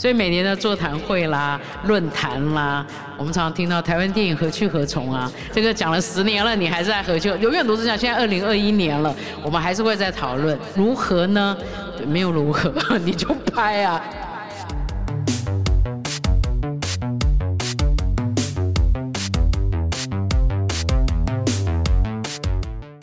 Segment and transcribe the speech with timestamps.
[0.00, 2.86] 所以每年的座谈会啦、论坛啦，
[3.18, 5.30] 我们常常听到台湾电影何去何从啊？
[5.52, 7.28] 这个讲了十年了，你还是在何去？
[7.38, 7.98] 永远都是这样。
[7.98, 11.54] 现在二零二一年了，我们还是会在讨论如何呢？
[11.98, 12.72] 对，没有如何，
[13.04, 14.02] 你就拍啊！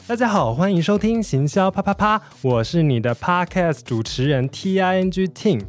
[0.07, 5.61] 大家好，欢迎收听行销啪啪啪，我是你的 Podcast 主持人 T I N G Ting。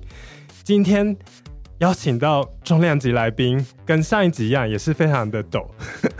[0.69, 1.17] 今天
[1.79, 5.67] 邀请到重量级来宾，跟上一集一样，也是非常的抖。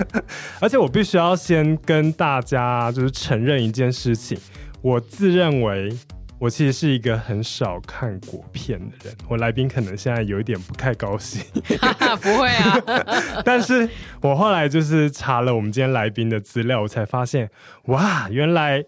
[0.59, 4.39] 而且我必须要先跟大家就是承认一件事情，
[4.81, 5.95] 我自认为
[6.39, 9.15] 我其实是一个很少看国片的人。
[9.29, 11.45] 我来宾可能现在有一点不太高兴，
[12.23, 12.81] 不会啊。
[13.45, 13.87] 但是
[14.23, 17.51] 我后来就是查了我们今天来宾的资料，我才发现，
[17.89, 18.83] 哇，原来。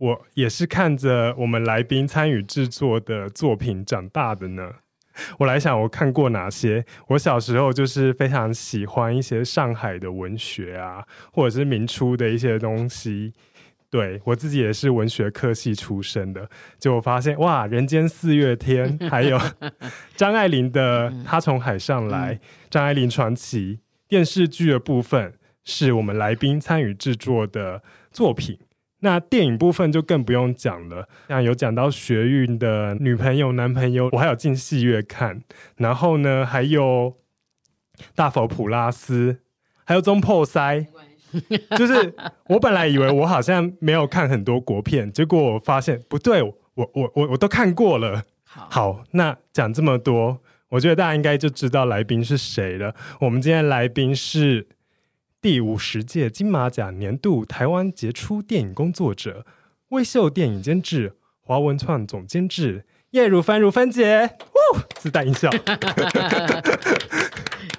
[0.00, 4.72] 我也是看着我们来宾参与制作的作品长大的呢。
[5.38, 6.86] 我来想，我看过哪些？
[7.08, 13.34] 我小时候就是非常喜欢一些上海的文学啊，或者是明初的一些东西。
[13.90, 16.48] 对，我自己也是文学科系出身的，
[16.78, 19.38] 就我发现哇，《人间四月天》 还有
[20.16, 22.36] 张爱玲的《她从海上来》，
[22.70, 28.58] 张爱玲传奇电视剧的部分是我们来宾参与制作的作品。
[29.00, 35.42] 那电影部分就更不用讲了，像有讲到学运的女朋友、男朋友，我还有进戏院看。
[35.76, 37.16] 然后呢，还有
[38.14, 39.40] 大佛普拉斯，
[39.84, 40.86] 还有中破塞。
[41.78, 42.14] 就是
[42.48, 48.24] 我本来以为我好像没有看很多国片，结果我发现不对，我我我我都看过了。
[48.44, 52.94] 好，好，那讲这么多，我觉得大家应该就知道来宾是谁了。
[53.20, 54.66] 我们今天来宾是。
[55.42, 59.46] 第五十届金马奖年度台湾杰出电影工作者，
[59.88, 65.48] 微秀电影监制、华文创总监制叶如帆如帆姐，呜，自带音效。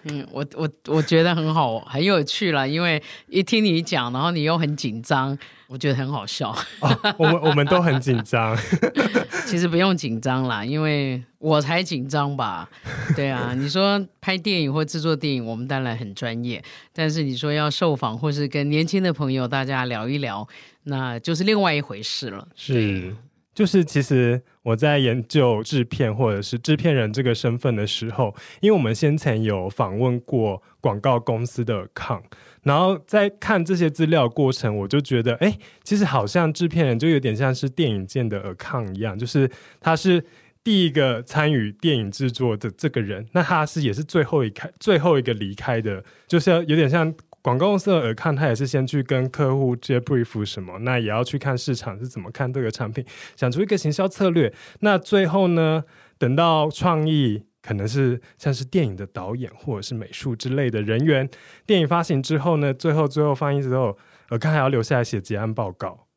[0.03, 6.49] 嗯，我我我觉得很好，很有趣了，因为一听你讲，然后你又很紧张，我觉得很好笑。
[6.79, 8.57] 哦、我们我们都很紧张。
[9.45, 12.69] 其实不用紧张啦，因为我才紧张吧？
[13.15, 16.63] 对啊，你说拍电影或制作电影，我们当然很专业。
[16.93, 20.47] 但是你说要受访或是跟年轻的朋友大家聊一聊，
[20.83, 22.47] 那就是另外一回事了。
[22.55, 23.13] 是，
[23.53, 32.23] 就是其实我在研究制片或者是制片人这个身份的时候，因为我们先前有访问过广告公司的 account。
[32.63, 40.23] 然后在看这些资料过程，我就觉得，哎，其实好像制片人就有点像是电影界的尔康一样，就是他是
[40.63, 47.11] 第一个参与电影制作的这个人，那他是也是最后一开最后一个离开的，就是有点像
[47.41, 55.83] 广告公司的尔康，他也是先去跟客户接 brief 什么，那也要去看市场是怎么看这个产品，想出一个行销策略，那最后呢，
[56.17, 57.43] 等到创意。
[57.63, 61.29] 可能是像是电影的导演或者是美术之类的人员，
[61.67, 63.95] 电影发行之后呢，最后最后放映之后，
[64.29, 66.07] 我看还要留下来写结案报告。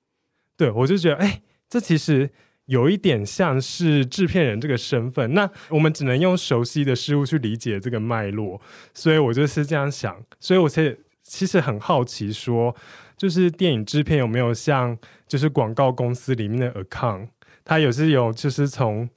[0.57, 2.31] 对，我就觉得，哎，这其实
[2.65, 5.35] 有一点像是制片人这个身份。
[5.35, 8.59] 那我们只能用熟悉的事物去理解这个脉络，
[8.95, 10.17] 所以我就是这样想。
[10.41, 12.77] 所以我才其实很好奇说，说
[13.17, 14.97] 就是电影制片有没有像
[15.27, 17.27] 就是广告公司里面的 account，
[17.65, 19.09] 他也是有就是从。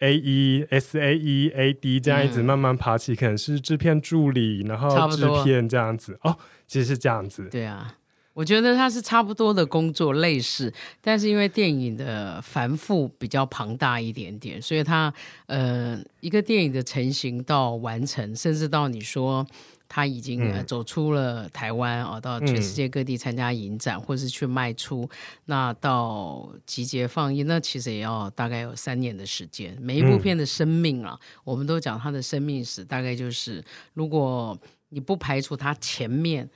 [0.00, 6.36] A E S A E A D 这样一直慢慢爬起，嗯、可能是制片助理，然后制片这样子哦，
[6.66, 7.48] 其实是这样子。
[7.50, 7.94] 对啊，
[8.34, 15.14] 我觉得它是差不多的工作类似，但是因为电影的繁复比较庞大一点点，所以它
[15.46, 19.46] 呃一个电影的成型到完成，甚至到你说。
[19.88, 25.08] 他已经走出了台湾啊，到全世界各地参加影展，嗯、或是去卖出。
[25.44, 29.76] 那到集结放映，那其实也要大概有三年的时间。
[29.80, 34.58] 每一部片的生命啊，嗯、我们都讲它的生命史，大概就是如果
[34.88, 36.48] 你不排除它前面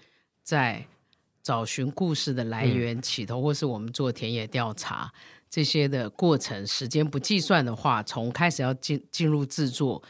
[0.42, 0.84] 在
[1.42, 5.12] 找寻故事的来源起头，嗯、或是我们做田野调查
[5.48, 10.02] 这些的过程，时间不计算的话，从开始要进进入制作。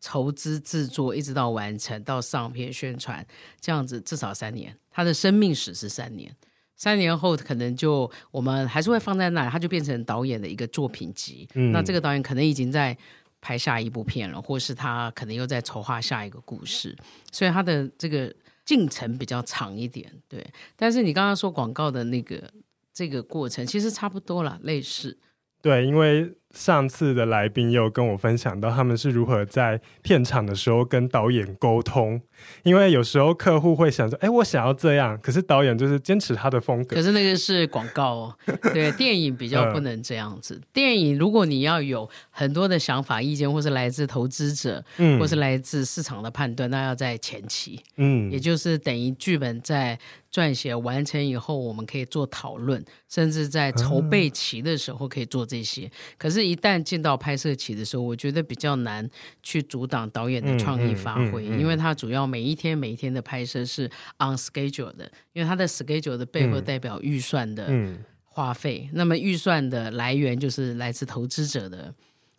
[0.00, 3.26] 筹资制作一直到完成到上片宣传，
[3.60, 6.34] 这样子至少三年，它的生命史是三年，
[6.76, 11.48] 三年后可能就我们还是会放在那里，他就变成导演的一个作品集。
[11.54, 12.96] 嗯，那这个导演可能已经在
[13.40, 16.96] 拍下一部片了，或是他可能又在筹划下一个故事，
[17.32, 18.32] 所以他的这个
[18.64, 20.08] 进程比较长一点。
[20.28, 20.46] 对，
[20.76, 22.48] 但是你刚刚说广告的那个
[22.94, 25.18] 这个过程，其实差不多了，类似。
[25.60, 26.32] 对，因为。
[26.54, 32.20] 上次的来宾有跟我分享到，他们是如何在片场的时候跟导演沟通，
[32.62, 36.96] 因为有时候客户会想说：“哎，我想要这样。”可是导演就是坚持他的风格。
[36.96, 38.34] 可是那个是广告哦，
[38.72, 40.60] 对，电影比较不能这样子。
[40.72, 49.98] 电影如果你要有很多的想法、意见，或是来自投资者，嗯，或是来自市场的判断，那要在前期，嗯，也就是等于剧本在
[50.38, 55.90] 撰写完成以后，我们可以做讨论，甚至在筹备期的时候可以做这些。
[56.16, 56.38] 可是。
[56.48, 59.06] 一旦进到拍摄期的时候，我觉得比较难
[59.42, 63.86] 去阻挡导演的创意发挥，因为他主要每一天每一天的拍摄是
[64.18, 67.68] on schedule 的，因为他的 schedule 的背后代表预算的
[68.24, 71.92] 花费，那么预算的来源就是来自投资者的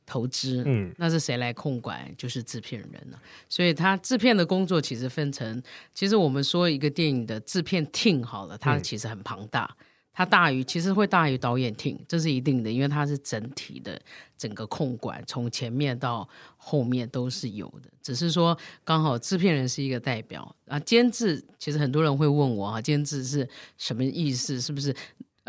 [0.09, 2.11] 投资，嗯，那是谁来控管？
[2.17, 3.21] 就是制片人了、啊。
[3.47, 5.61] 所以他制片的工作其实分成，
[5.93, 9.69] 其实我们说一个电影的制片 team 好了，它其实很庞大。
[9.79, 13.97] 嗯它大于，其实会大于导演厅，这是一定的，因为它是整体的
[14.37, 16.27] 整个控管，从前面到
[16.57, 17.89] 后面都是有的。
[18.01, 23.47] 只是说刚好制片人是一个代表啊，监制其实很多人会问我啊，监制是
[23.77, 24.59] 什么意思？
[24.59, 24.93] 是不是？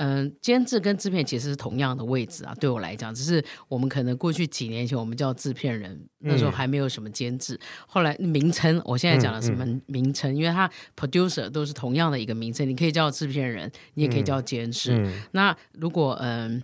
[0.03, 2.55] 嗯，监制跟制片其实是同样的位置啊。
[2.59, 7.55] 对我来讲，只是我们可能过去几年前我们叫制片人，那时候还没有什么监制。
[7.55, 10.33] 嗯、后来名称，我现在讲的什么名称？
[10.33, 15.07] 嗯嗯、因为它 producer 都是同样的一个名称，你可以叫制片人，你也可以叫监制。
[15.33, 16.63] 那如果嗯。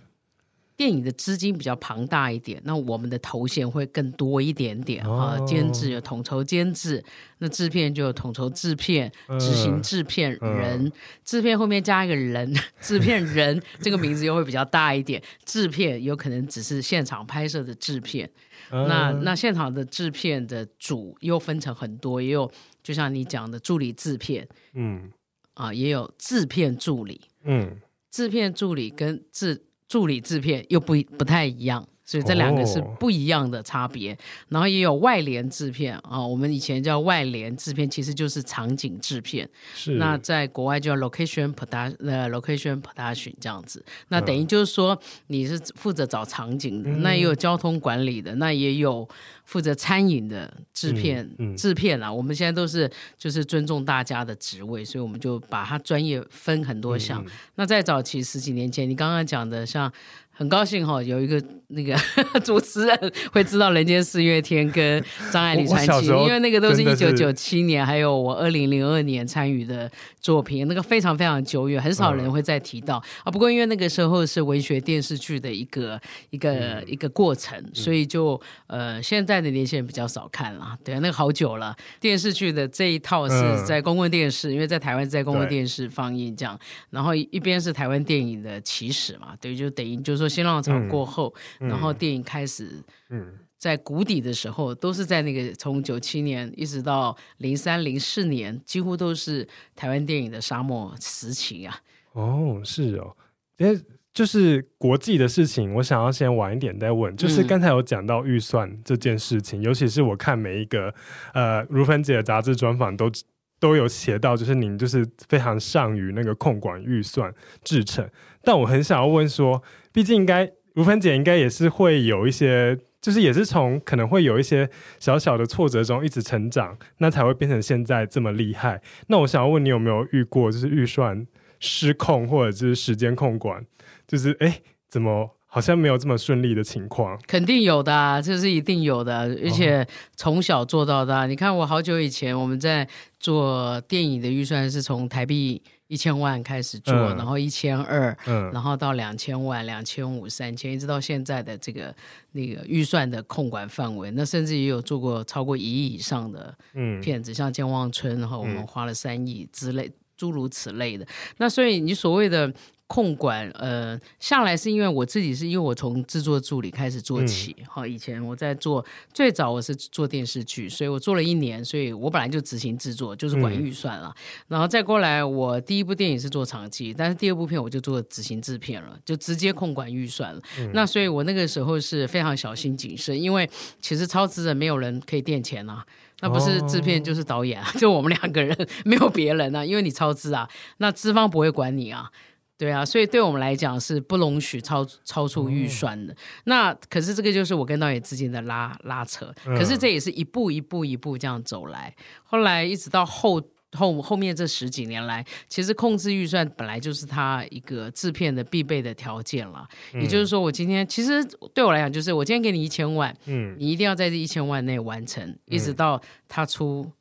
[0.77, 5.35] 电影的资金比较庞大一点，那我们的头衔会更多一点点啊。
[5.43, 7.03] 监制有统筹监制，
[7.39, 10.91] 那制片就有统筹制片、执行制片人。
[11.25, 15.19] 制片后面加一个人， 制片人这个名字又会比较大一点。
[15.43, 18.29] 制片有可能只是现场拍摄的制片，
[18.69, 22.51] 那那现场的制片的组又分成很多，也有
[22.83, 25.11] 就像你讲的助理制片，嗯，
[25.55, 27.77] 啊，也有制片助理，嗯，
[28.11, 29.63] 制片助理跟制。
[29.87, 31.87] 助理制片又不不太一样。
[32.07, 34.17] 所以这两个是不一样的差别，哦、
[34.47, 39.47] 然后也有外联制片啊，我们以前叫外联制片，其实就是场景制片。
[39.75, 39.91] 是。
[39.95, 43.83] 那在国外叫 location production，呃，location production 这样子。
[44.07, 49.05] 那等于就是说，你是负责找场景的，嗯、那也有交通管理的，那也有
[49.43, 52.11] 负责餐饮的制片、嗯嗯、制片啊。
[52.11, 57.21] 我们现在都是就是尊重大家的职位，所以我们就把它专业分很多项。
[57.25, 59.91] 嗯、那在早期十几年前，你刚刚讲的像。
[60.37, 61.97] 很高兴哈，有一个那个
[62.45, 65.01] 主持人会知道《人间四月天》跟
[65.31, 65.91] 《张爱玲传奇》，
[66.25, 69.91] 因为那个都是一九九七年，还有我二零零二年参与的
[70.21, 73.31] 作品，那个非常非常久远，很少人会再提到、嗯、啊。
[73.31, 75.99] 不过因为那个时候是文学电视剧的一个
[76.29, 80.77] 一个、嗯、一个过程，所以就呃现在的年轻人比较少看了。
[80.83, 86.57] 对，那个好久了，电视剧的这一套是在公共电视，嗯、因为在台湾在公共电视放映这样，
[86.91, 90.26] 然后一边是台湾电影的起始嘛，对，就等于就是说。
[90.27, 101.75] 新浪潮过后，然后电影开始嗯在谷底的时候，嗯、都是在那个从九七年一直到零三零四年，几乎都是台湾电影的沙漠时期啊。
[102.13, 103.15] 哦，是哦，
[103.57, 103.79] 因为
[104.13, 107.15] 就是国际的事情，我想要先晚一点再问。
[107.15, 110.93] 就是刚才有讲到预算这件事情，嗯、尤其是我看每一个
[111.33, 113.11] 呃如芬姐的杂志专访都
[113.59, 118.07] 都有写到，就是您就是非常善于那个控管预算制程。
[118.47, 119.61] 但我很想要问说。
[119.93, 128.79] 毕竟应该如芬姐应该也是会有一些，就是也是从可能会有一些小小的挫折中一直成长，那才会变成现在这么厉害。
[129.07, 131.25] 那我想要问你有没有遇过，就是预算
[131.59, 133.65] 失控或者就是时间控管，
[134.07, 137.19] 就是哎怎么好像没有这么顺利的情况？
[137.25, 139.83] 肯定有的啊，这是一定有的，而且
[140.15, 141.25] 从小做到大。
[141.25, 142.87] 你看我好久以前我们在
[143.19, 145.63] 做电影的预算是从台币。
[145.87, 148.15] 一千万开始做，嗯、然后一千二，
[148.51, 151.95] 然后到两千万、两千五、三千，一直到现在的这个
[152.33, 154.11] 那个预算的控管范围。
[154.11, 156.53] 那甚至也有做过超过一亿以上的
[157.01, 161.07] 片子，嗯、像《健忘村》，然后我们花了三亿之类，嗯、诸如此类的。
[161.37, 162.53] 那所以你所谓的
[162.87, 174.15] 控管，呃，上来是因为我自己是因为我从制作助理开始做起，好、嗯，以前我在做最早我是做电视剧，所以我做了一年，所以我本来就执行制作，就是管预算了。
[174.15, 180.41] 嗯、然后再过来，我第一部电影是做场记，但是第二部片我就做执行制片了，就直接控管预算了。
[180.59, 183.49] 嗯、那所以我那个时候是非常小心谨慎，因为
[183.81, 185.85] 其实超资的没有人可以垫钱啊，
[186.21, 192.09] 那不是制片就是导演啊，就我们两个人，没有别人啊，因为你超支啊，那资方不会管你啊。
[192.57, 196.11] 对啊，所以对我们来讲是不容许超超出预算的。
[196.11, 199.31] 哦、那可是这个就是我跟导演之间的拉拉扯。
[199.45, 201.95] 嗯、可是这也是一步一步一步这样走来。
[202.23, 203.39] 后来一直到后
[203.73, 209.67] 后后面这十几年来，其实控制预算本来就是他一个制片的必备的条件了。
[209.93, 211.23] 嗯、也就是说，我今天其实
[211.53, 216.91] 对我来讲，就是我今天给你一千万，嗯，你一定要在这一千万内完成，嗯、一直到他出。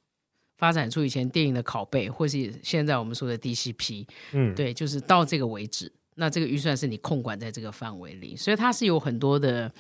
[0.57, 5.93] 发展出以前电影的拷贝，或是现在我们说的 DCP，嗯，对，就是到这个为止。
[6.17, 9.71] 那这个预算是你控管在这个范围里，所以它是有很多的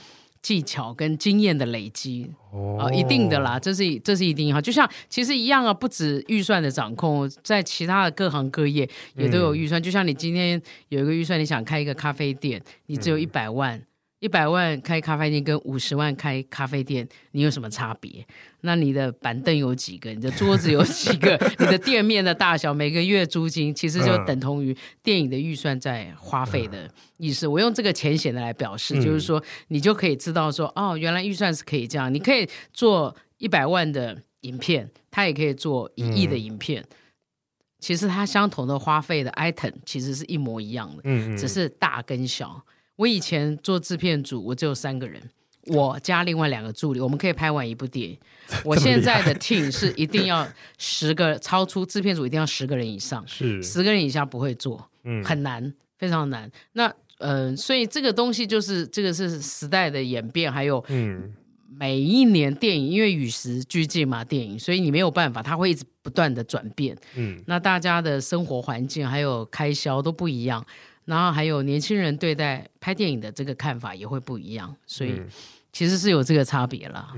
[0.42, 4.60] 技巧跟经验的累积哦、呃，一定的啦，这是这是一定哈。
[4.60, 9.80] 就像其实一样啊，不止预算的掌控，在其他的各行各业也都有预算。
[9.80, 13.78] 嗯、就像你今天有一个预算，你想开一个咖啡店，你只有一百万。
[13.78, 13.86] 嗯
[14.20, 18.26] 一百万开咖啡店跟五十万开咖啡店，你有什么差别？
[18.62, 20.10] 那你的板凳有几个？
[20.10, 21.36] 你的桌子有几个？
[21.60, 27.46] 你的店面的大小，每个月租金其实就等同于电影的预算在花费的意思。
[27.46, 32.12] 我用这个浅显的来表示，就是说你就可以知道说，哦，原来预算是可以这样。
[32.12, 36.82] 你可以做一百万的影片，它也可以做一亿的影片。
[37.78, 41.02] 其实它相同的花费的 item 其实是一模一样的，
[41.36, 42.64] 只是大跟小。
[42.96, 45.22] 我以前做制片组，我只有三个人，
[45.66, 48.18] 我加另外两个助理，我们可以拍完一部电影。
[48.64, 50.46] 我现在的 team 是一定要
[50.78, 56.50] 十个，超出制片组一定要十个人以上，是十个人以下不会做，嗯，很难，非常难。
[56.72, 56.86] 那
[57.18, 61.34] 嗯、呃，所以这个东西就是这个是时代的演变，还有嗯，
[61.68, 70.64] 每一年电影因为与时俱进嘛，电影，所以你没有办法，它会一直不断的转变，嗯，那大家的生活环境还有开销都不一样。
[71.06, 75.22] 然后还有年轻人对待拍电影的这个看法也会不一样，所以
[75.72, 77.14] 其实是有这个差别啦。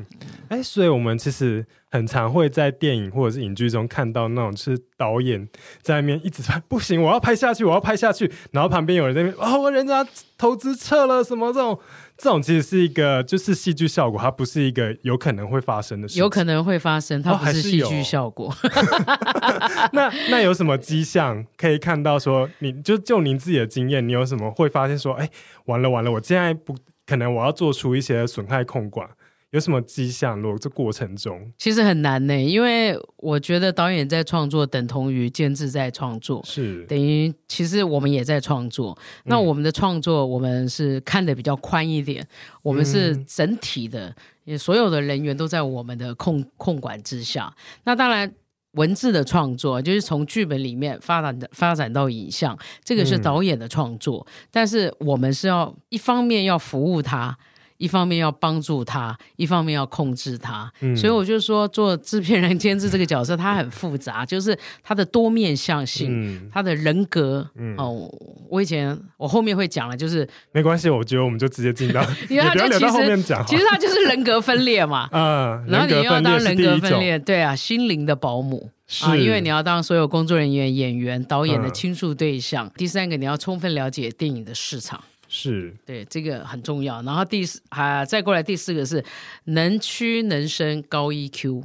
[0.48, 5.48] 哎、嗯，所以我们其实很常会在电影或者是影剧中看到那种，是导演
[5.82, 11.78] 在那边一直拍，不行，我要拍下去，我要拍下去，然后旁边有人在那边，哦，人家投资撤了什么这种。
[12.18, 16.18] 这种其实是一个，就是戏剧效果，它不是一个有可能会发生的事。
[16.18, 18.52] 有可能会发生，它不是戏剧效果。
[18.58, 25.30] 哦、那那有什么迹象可以看到说，你就就您自己的经验，你有什么会发现说，哎，
[25.66, 29.08] 完了完了，我现在不可能，我要做出一些损害控管。
[29.50, 30.38] 有什么迹象？
[30.38, 38.96] 如果这过程中其实很难呢，因为我觉得导演在创作等同于监制在创作，是等于其实我们也在创作。
[39.00, 42.26] 嗯、那我们的创作，我们是看的比较宽一点，
[42.62, 44.14] 我们是整体的，
[44.44, 47.50] 也、嗯、所有的人员都在我们的控控管之下。
[47.84, 48.30] 那当然，
[48.72, 57.38] 文字的创作就是从剧本里面发展的发展到影像，这个是导演的创作，嗯、但是我们是要一方面要服务他。
[57.78, 67.48] 一方面要帮助他，一方面要控制他，嗯、所以我就说做制片人、监制这个角色，他很复杂，就是他的多面向性，嗯、他的人格。
[67.56, 68.12] 嗯、哦，
[68.48, 73.44] 我以前我后面会讲了，就是没关系，我觉得我们就直接进到， 你不要留到后面讲。
[73.46, 82.66] 其实他就是人格分裂嘛， 嗯，然后你要当人格分裂，对啊，心灵的保姆是啊，因为你要当所有工作人员、演员、导演的倾诉对象。
[82.66, 85.00] 嗯、第三个，你要充分了解电影的市场。
[85.40, 87.00] 是对，这个很重要。
[87.02, 89.04] 然后第四啊，再过来第四个是
[89.44, 91.62] 能屈能伸高 EQ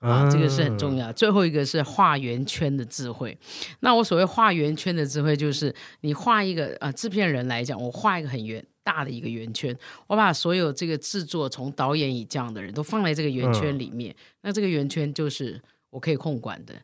[0.00, 1.12] 啊，这个是很重要。
[1.12, 3.38] 最后一个是画圆圈的智慧。
[3.80, 9.76] 那我所谓画圆圈的智慧，就是你画一个啊，制片人来讲，我画一个很圆大的一个圆圈，
[10.08, 16.74] 我把所有这个制作从导演以这样的人都放在这个圆圈里面，嗯、那这个圆圈就是我可以控管的。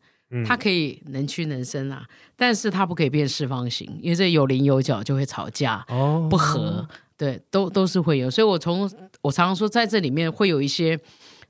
[0.46, 2.06] 它可以能屈能伸啊，
[2.36, 8.30] 但是它不可以变四方形，因为这有棱有角就会吵架，哦、不合，对，都都是会有。
[8.30, 8.90] 所以我从
[9.22, 10.98] 我常常说，在这里面会有一些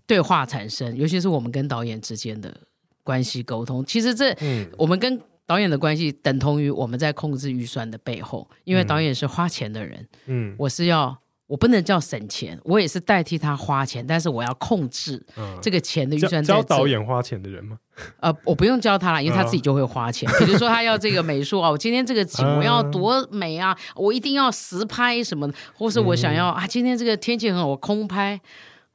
[0.07, 2.57] 对话产生，尤其是我们跟导演之间的
[3.05, 3.85] 关系沟通。
[3.85, 11.20] 其实这，嗯、我们跟导演的关系等同于我们在控制预算的背后，因为导演是花钱的人，嗯，我是要。
[11.51, 15.21] 我不能叫省钱，我也是代替他花钱，但是我要控制
[15.61, 16.45] 这个钱的预算嗯。
[16.45, 17.77] 教导演花钱的人吗？
[18.21, 20.31] 呃，我不用教他了，因为他自己就会花钱。
[20.39, 28.41] 比如说他要这个美术啊，我今天这个景我要多美啊，我一定要实拍什么的，或是我想要啊，今天这个天气很好，我空拍。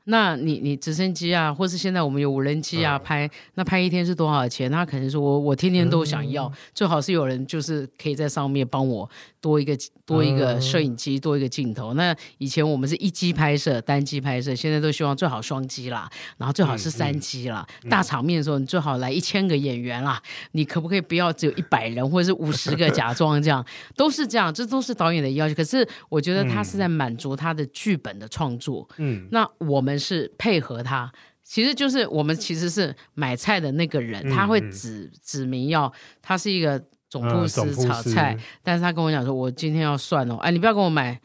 [0.05, 4.71] 那你你直升机啊，或是现在我们有无人机啊，拍那拍一天是多少钱？
[4.71, 9.09] 他可能说我我天天都想要，最好是有人就是可以在上面帮我
[9.41, 11.95] 多一个多一个摄影机，多一个镜头。
[11.95, 16.07] 那以前我们是一机拍摄，单机拍摄，现在都希望最好双机啦，
[16.37, 17.65] 然后最好是三机啦。
[17.89, 20.21] 大场面的时候，你最好来一千个演员啦，
[20.51, 23.65] 你可不可以不要只有一百人或者是五十个假装这样？
[23.97, 25.55] 都是这样，这都是导演的要求。
[25.55, 28.87] 可是我觉得他是在满足他的剧本的创作。
[28.97, 29.94] 嗯，那我们。
[29.97, 31.11] 是配合他，
[31.43, 41.19] 其实就是我们其实是买菜的那个人，嗯、他会指指明要他是一个总铺师炒菜，但是他跟我讲说，我今天要蒜哦，哎，你不要跟我买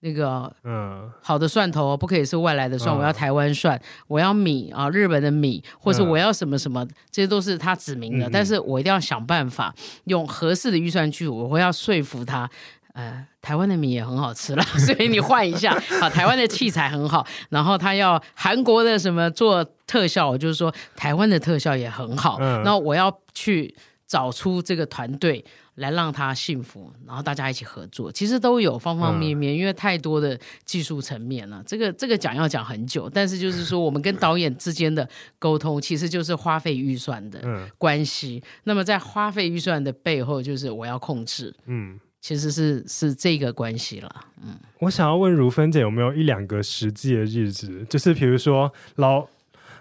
[0.00, 1.10] 那个嗯。
[1.22, 9.72] 好的蒜头，不可以是外来的蒜，嗯、我要台湾蒜，我要米啊，日本的米，或是我要什么什么，这些都是他指明的，嗯、但是我一定要想办法
[10.04, 12.50] 用合适的预算去，我会要说服他。
[12.92, 16.10] 呃，台湾的米也很好吃了， 所以你换一下啊。
[16.10, 22.36] 台湾的器材很好，然后他要韩国的什么做特效，我就是说台湾的特效也很好。
[22.40, 23.74] 嗯，那我要去
[24.06, 25.42] 找出这个团队
[25.76, 28.12] 来让他幸福，然后大家一起合作。
[28.12, 31.62] 其实都有方方面面，嗯，因为太多的技术层面了。
[31.66, 35.08] 这个这个讲要讲很久，但是就是说我们跟导演之间的
[35.38, 37.40] 沟通，其实就是花费预算的
[37.78, 38.42] 关系。
[38.44, 41.54] 嗯，那么在花费预算的背后，就是我要控制。
[41.64, 41.98] 嗯。
[42.22, 44.08] 其实是是这个关系了，
[44.44, 49.26] 嗯，我想要问如芬姐有没有一两个实际的日子，就是比如说老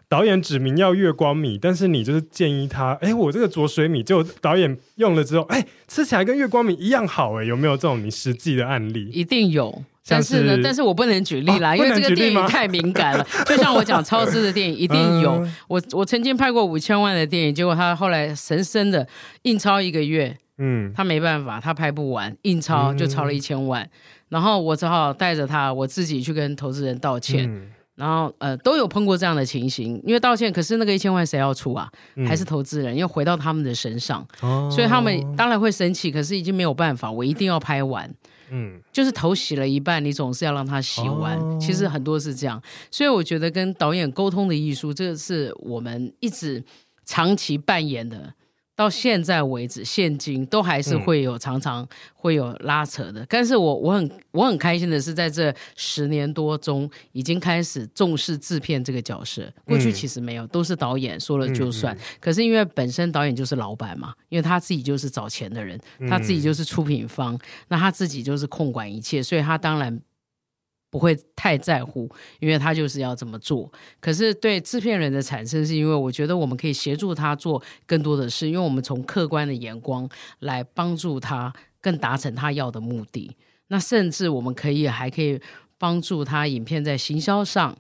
[0.10, 9.07] 导演指明要月光米，但是你就是建议他，哎，我这个浊水米就导演用了之后，哎，吃起来跟月光米一样好，哎，有没有这种你实际的案例？
[9.13, 13.24] 一定有，但是呢，但是我不能举例啦，哦、因为这个电影太敏感了。
[13.45, 15.33] 就像我讲超支的电影，一定有。
[15.45, 19.07] 嗯、我我曾经拍过五千万的电影，结果他后来神圣的
[19.43, 20.36] 印钞一个月。
[20.63, 23.89] 嗯，他没办法，他拍不完，印钞就超了一千万，嗯、
[24.30, 31.91] 然后我只好带着他，我自己去跟投资人道歉，嗯、然后呃都有碰过这样的情形，因为道歉，可是那个一千万谁要出啊？
[32.15, 38.08] 嗯、还是投资人，又回到他们的身上，哦、所以他们当然会生气，可是已经没有办法，我一定要拍完，
[38.51, 46.63] 嗯，就是头洗了一半，你总是要让他洗完，哦、其实很多是这样，所以我觉得跟导演沟通的艺术，这个是我们一直
[47.03, 48.32] 长期扮演的。
[48.82, 53.22] 到现在为止，现今都还是会有常常会有拉扯的。
[53.22, 59.48] 嗯、但是我我很我很开心的是，在这十年多中，已经开始重视制片这个角色。
[59.66, 61.96] 过去其实没有，都是导演说了就算。
[61.96, 70.02] 嗯、可是因为本身导演就是老板嘛，因为他自己就是找钱的人，他自己就是出品方，嗯、那他自己就是控管一切，所以他当然。
[70.91, 72.07] 不会太在乎，
[72.39, 73.71] 因为他就是要这么做。
[73.99, 80.08] 可是对制片人的产生，是因为我觉得我们可以协助他做更多的事，因为我们从客观的眼光
[80.39, 81.51] 来帮助他
[81.82, 83.36] 更达成他要的目的。
[83.69, 85.41] 那甚至我们可以还可以
[85.80, 87.75] 帮助他影片在行销上，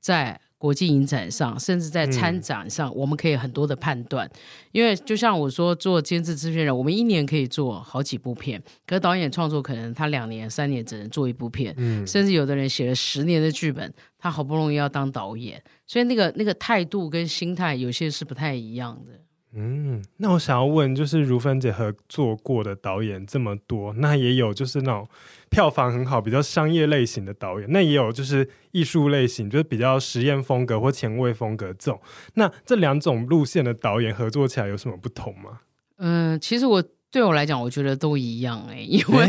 [0.00, 0.40] 在。
[0.62, 4.30] 国际影展上，甚至在参展上，嗯、我们可以很多的判断。
[4.70, 19.18] 因为就像我说，做监制制片人，我们一年可以做好几部片，可是导演创作可能他两年、三年只能做一部片，嗯、甚至有的人写了十年的剧本，他好不容易要当导演，所以那个那个态度跟心态有些是不太一样的。
[19.54, 25.06] 嗯，那我想要问，就是如芬姐合作过的导演这么多，那也有就是那种
[25.52, 32.00] 票房很好、比较商业类型的导演，那也有就是艺术类型，就是比较实验风格或前卫风格这种。
[32.34, 35.60] 那这两种路线的导演合作起来有什么不同吗？
[35.98, 36.82] 嗯，其实我。
[37.12, 39.28] 对我来讲，我觉得都一样哎，因为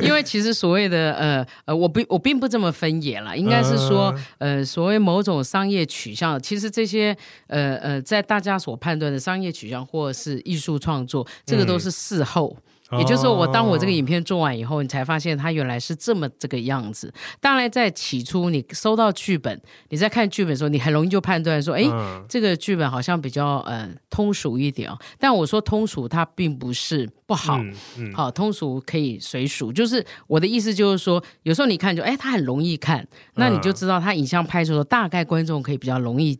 [0.00, 7.16] 因为其实所谓的呃呃，我不我并不这么分野啦，应该是说呃，所谓某种商业取向，其实这些
[7.48, 12.56] 呃呃，在大家所判断的商业取向或者是艺术创作，这个都是事后。
[12.56, 17.12] 嗯也就是说，我当我这个影片做完以后，你才发现它原来是这么这个样子。
[17.40, 21.84] 当然，在起初你收到剧本，你在看剧本的时候，你很容易就判断说，哎，
[22.28, 24.98] 这个剧本好像比较呃通俗一点哦。
[25.18, 29.72] 但我说通俗，它并不是不好，嗯嗯、好通俗可以随俗。
[29.72, 36.38] 就是我的意思就是说，有时候你看就哎，它很容易看，那你就知道它影像拍出的大概观众可以比较容易。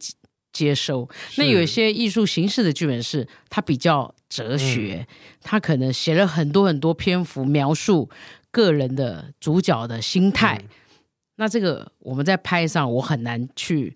[0.50, 1.08] 接收。
[1.36, 5.06] 那有一些艺术形式的剧本是它比较哲学，
[5.40, 8.08] 它、嗯、可能写了很多很多篇幅描述
[8.50, 10.58] 个人的主角的心态。
[10.62, 10.68] 嗯、
[11.36, 13.94] 那这个我们在拍上，我很难去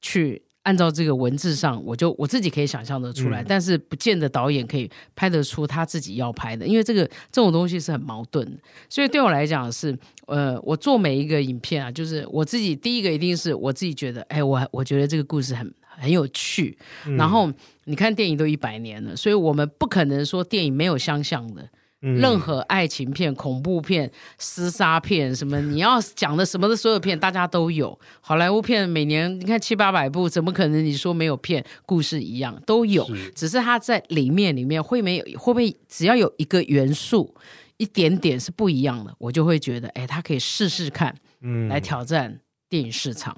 [0.00, 8.60] 去按照这个文字上，我就我自己可以想象的出来，嗯、但是不见得导演可以拍得出他自己要拍的，因为这个这种东西是很矛盾的。
[8.88, 15.72] 所以对我来讲是，呃，我做每一个影片啊，就是我自己第一个一定是我自己觉得，哎，我我觉得这个故事很。
[16.00, 16.76] 很有趣，
[17.18, 17.52] 然后
[17.84, 21.68] 你看电影都一百年了，所以我们不可能说电影没有相像的，
[22.00, 27.98] 嗯、任何爱情片、恐怖片、厮杀片，什么你要讲的什么的所有片，大家都有。
[28.22, 31.62] 好莱坞片每年你看七八百部，怎么可能你说没有片？
[31.84, 37.34] 故事一样都有，是只是它在里面里面会没有会不会只要有一个元素
[37.76, 43.36] 一点点是不一样的，我就会觉得哎，他可以试试看，嗯，来挑战电影市场，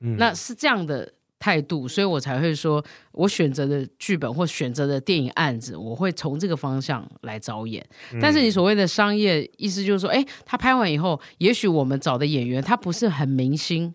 [0.00, 1.14] 嗯，那是这样的。
[1.40, 7.84] 态度，所以我才会说，我选择的剧本或选择的电影案子，我会从这个方向来找演。
[8.20, 13.92] 但是你所谓的商业意思就是说，哎，他拍完以后，也许我们找的演员他不是很明星，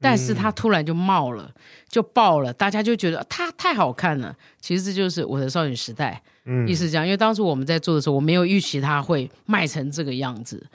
[0.00, 1.50] 但是他突然就冒了，
[1.88, 4.36] 就爆了，大家就觉得他太好看了。
[4.60, 6.20] 其实这就是我的少女时代，
[6.66, 7.06] 意思这样。
[7.06, 10.66] 因为当时我们在做的时候，我没有预期他会卖成这个样子。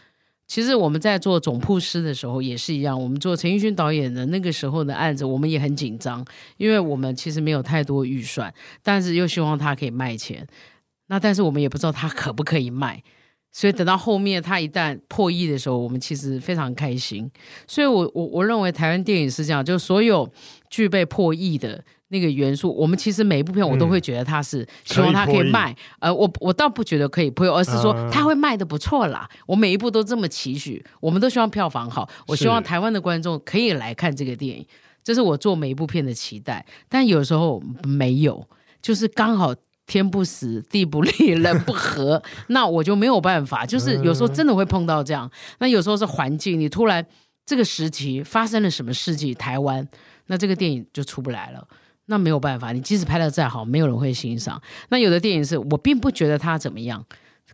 [0.45, 6.23] 其实我们在做总铺师的时候也是一样，我们做陈奕迅导演的那个时候的案子，我们也很紧张，
[6.57, 8.53] 因为我们其实没有太多预算，
[8.83, 10.45] 但是又希望他可以卖钱。
[11.07, 13.01] 那但是我们也不知道他可不可以卖，
[13.53, 17.31] 所以等到后面他一旦破亿的时候，我们其实非常开心。
[17.65, 20.29] 所以我我我认为台湾电影是这样，就所有
[20.69, 21.81] 具备破亿的。
[22.09, 29.27] 那个元素，我们其实每一部片我都会觉得它是希望它可以卖，以呃，我我倒不觉得可以破，而是说它会卖的不错啦。
[29.33, 34.67] 嗯、我每一部都这么期许，我们都希望票房好，我希望台湾的观众可以来看这个电影，是
[35.03, 36.63] 这是我做每一部片的期待。
[36.87, 38.47] 但有时候没有，
[38.79, 39.55] 就是刚好
[39.85, 43.65] 天不时地不利 人不和，那我就没有办法。
[43.65, 47.05] 就是有时候真的会碰到这样，那有时候是环境，你突然
[47.45, 49.87] 这个时期发生了什么事情，台湾
[50.27, 51.67] 那这个电影就出不来了。
[52.07, 54.61] 那没有办法，你即使拍的再好，没有人会欣赏。
[54.89, 57.05] 那有的电影是我并不觉得它怎么样，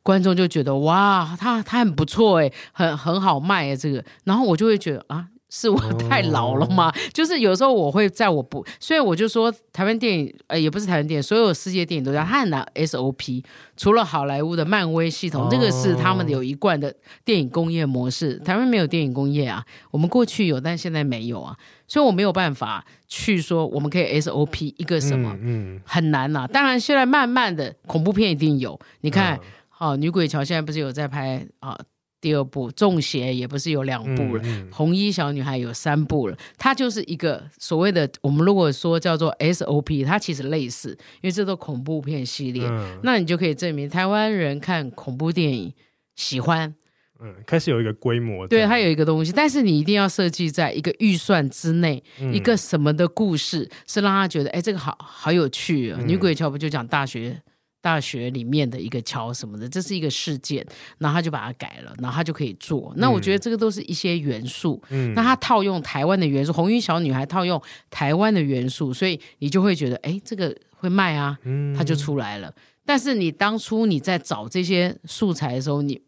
[0.02, 3.78] 观众就觉得哇，它它很不错诶，很很好卖诶。
[3.78, 5.28] 这个，然后我就会觉得啊。
[5.50, 6.96] 是我太老了吗？Oh.
[7.14, 13.44] 就是有时候我会在我不，所以我就说台湾电影，呃，也不是台湾电影，所有世界电影都这样，它很难 SOP。
[13.76, 15.66] 除了好莱坞的漫威系统，这、oh.
[15.66, 16.94] 个是他们有一贯的
[17.26, 18.36] 电影工业模式。
[18.40, 21.56] 台湾没有电影工业啊，我们过去有，但现在没有啊，
[21.88, 26.48] 所以我没有办法去说我们可以 SOP 一个什么，嗯，很难呐、啊。
[26.48, 29.94] 当然，现在慢慢的恐怖片一定有，你看，好、oh.
[29.94, 31.76] 哦，女鬼桥现在不是有在拍啊？
[32.22, 36.38] 第二部《中邪》也不是有两部了，嗯嗯，红衣小女孩有三部了。
[36.58, 45.74] 它就是一个所谓的，我们如果说叫做 SOP，它其实类似，因为这都恐怖片系列，嗯、那你就可以证明台湾人看恐怖电影
[46.16, 46.76] 喜欢。
[47.22, 56.00] 嗯，开始有一个规模，对，它有一个东西，但是你一定要设计在一个预算之内，嗯、一个什么的故事是让他觉得，哎，这个好好有趣啊！
[56.02, 57.42] 嗯、女鬼桥不就讲大学？
[57.82, 60.66] 大学里面的一个桥什么的，这是一个事件，
[60.98, 62.94] 然后他就把它改了，然后他就可以做。
[62.98, 72.54] 那我觉得这个都是一些元素，嗯，那他套用台湾的元素，红衣小女孩套用台湾的元素，所以你就会觉得，哎，这个会卖啊，嗯，它就出来了。
[72.86, 76.02] 但是你当初你在找这些素材的时候，你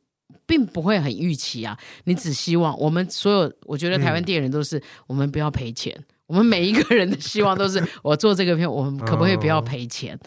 [0.46, 10.16] 并不会很预期啊，你只希望我们所有，我觉得台湾电影人都是，嗯，我们不要赔钱，我们每一个人的希望都是， 我做这个片，我们可不可以不要赔钱？
[10.16, 10.20] 哦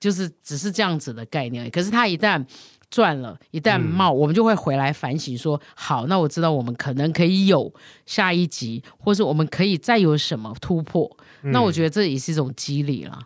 [0.00, 2.44] 就是只是这样子的概念，可是他一旦
[2.90, 7.72] 赚了，一旦冒，嗯、我们就会回来反省说：好，那我知道我们可能可以有
[8.06, 11.10] 下一集，或是我们可以再有什么突破。
[11.42, 13.20] 嗯、那我觉得这也是一种激励啦。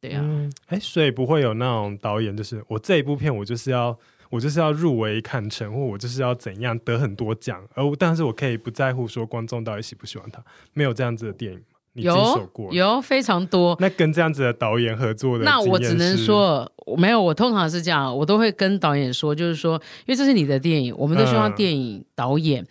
[0.00, 0.20] 对啊，
[0.66, 3.98] 哎、嗯，所以不会有那种导演，就是我这一部片，我就是要
[4.30, 11.62] 我就是要入围看成，或我就是要怎样得很多奖，而但是我可以不在乎说观众到底喜不喜欢他，没有这样子的电影。
[11.94, 17.22] 有有非常多，那跟这样子的导演合作的，那我只能说没有。
[17.22, 22.66] 我通常是这样，我都会跟导演说，就是说，因为这是你的电影，我们都希望电影导演、嗯、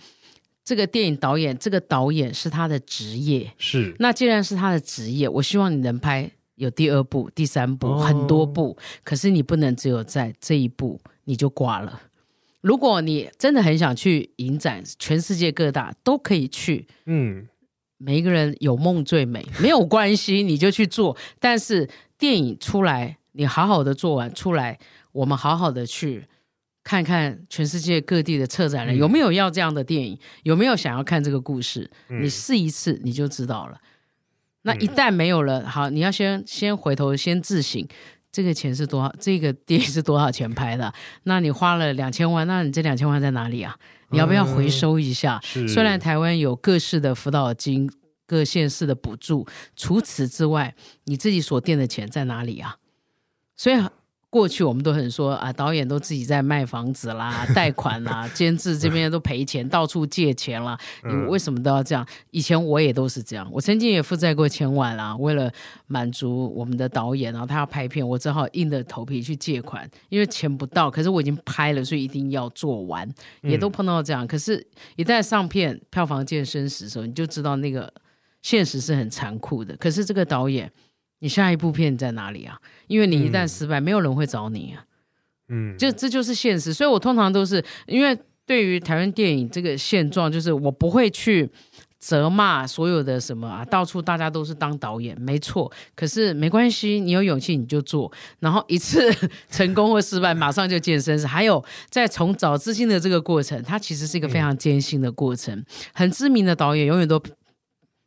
[0.66, 3.96] 这个电影导演这个导演是他的职业，是。
[4.00, 12.02] 那既然是他的职业，我希望你能拍有第二部、第三部、哦、很多部，可是你不能只有在这一部你就挂了。
[12.60, 17.48] 如果你真的很想去影展，全世界各大都可以去，嗯。
[17.98, 21.18] 每一个人有梦最美，没有关系，你就去做。
[21.40, 24.78] 但是电影出来，你好好的做完出来，
[25.12, 26.26] 我们好好的去
[26.84, 31.90] 看看全世界各地的策展人、嗯、有没有要这样的电影，有没有想要看这个故事。
[32.10, 33.78] 嗯、你试一次你就知道了。
[34.64, 37.86] 那一旦没有了，好，你要先先回头先自省，
[38.32, 39.14] 这个钱是多少？
[39.20, 40.94] 这个电影是多少钱拍的？
[41.24, 43.76] 那你花了两千万，那你这两千万在哪里啊？
[44.14, 45.42] 你要不要回收一下？
[45.56, 47.92] 嗯、虽然台湾有各式的辅导金、
[48.28, 52.78] 各县市的补助，除此之外，你自己所垫的钱在哪里啊？
[53.56, 53.76] 所以
[54.34, 60.76] 过去我们都很说啊，导演都自己在卖房子啦、 贷款啦，监制这边都赔钱， 到处借钱啦。
[61.04, 62.04] 你为什么都要这样？
[62.32, 65.52] 以前我也都是这样，我曾经也负债过千万啦，为了
[65.86, 73.08] 满足我们的导演，然后他要拍片，我只好硬着头皮去借款，因为钱不到，可是我已经拍了，所以一定要做完，
[73.44, 74.26] 也都碰到这样。
[74.26, 74.66] 可是，
[74.96, 77.94] 一旦上片，票房见生死的时候，你就知道那个
[78.42, 79.78] 现实是很残酷的。
[79.78, 80.72] 可是这个导演。
[81.24, 82.60] 你下一部片在哪里啊？
[82.88, 84.84] 因为你一旦失败，嗯、没有人会找你啊。
[85.48, 86.74] 嗯，就这就是现实。
[86.74, 91.50] 所以我通常都是因为对于台湾电影这个现状，就是我不会去
[91.98, 95.72] 责骂所有的什么啊，到处大家都是当导演，没错。
[95.96, 99.10] 可是没关系，你有勇气你就做，然后一次
[99.50, 101.26] 成功或失败，马上就见生死。
[101.26, 105.58] 还有在从找资金的这个过程，它其实是一个非常艰辛的过程。
[105.58, 107.24] 嗯、很知名的导演永远都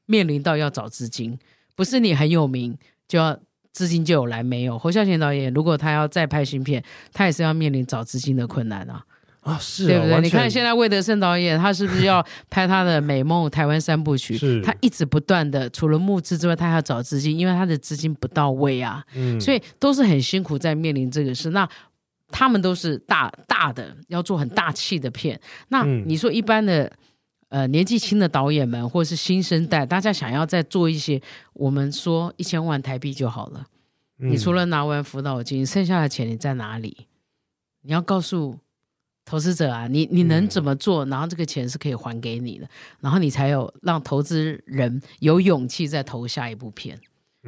[0.05, 1.39] 面临到要找资金，
[1.75, 2.77] 不是你很有名。
[3.09, 3.39] 就要
[3.73, 4.79] 资金就有来没有？
[4.79, 9.05] 侯孝贤导演如果他要再拍新片，他也是要面临找资金的困难啊！
[9.43, 10.21] 啊，是啊，对不对？
[10.23, 14.35] 你看现在魏德圣导演，他是不是要拍他的《美梦台湾三部曲》？
[14.39, 19.05] 是，他一直不断的除了募资之外，他还要找资金，因为他的资金不到位啊。
[19.15, 21.51] 嗯，所以都是很辛苦在面临这个事。
[21.51, 21.69] 那
[22.29, 25.41] 他们都是大大的要做很大气的片。
[25.69, 26.91] 那你说一般的？
[27.49, 31.21] 呃，年纪轻的导演们，或是新生代，大家想要再做一些，
[31.53, 33.65] 我们说一千万台币就好了。
[34.19, 37.07] 嗯、你除了拿完辅导金，剩下的钱你在哪里？
[37.83, 38.59] 你要告诉
[39.25, 42.69] 投资者啊，你你能怎么做，然后这个钱是可以还给你的，
[43.01, 46.99] 然后你才有让投资人有勇气再投下一部片。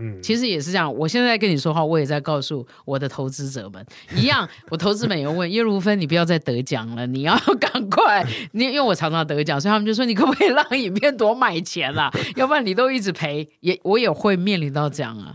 [0.01, 0.95] 嗯，其实也是这样。
[0.95, 3.85] 我现在跟你说话，我也在告诉我的投资者们
[4.15, 4.49] 一样。
[4.71, 8.25] 我投资们也问叶如芬，你不要再得奖了，你要 赶快。
[8.53, 12.13] 你因为我常常得奖，所以他们就说你可不可以让影片多买钱啦、啊？
[12.37, 15.35] 要不然你都一直赔，也我也会面临到这样啊。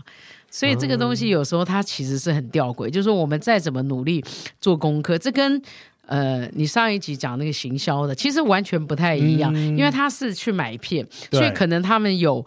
[0.50, 4.24] 所以这个东西有时候它其实是很吊诡，就是说我们再怎么努力
[4.58, 5.60] 做功课，这跟
[6.06, 12.42] 呃你上一集讲那个行销的其实完全不太一样，嗯、因为他是去买片，所以可能他们有。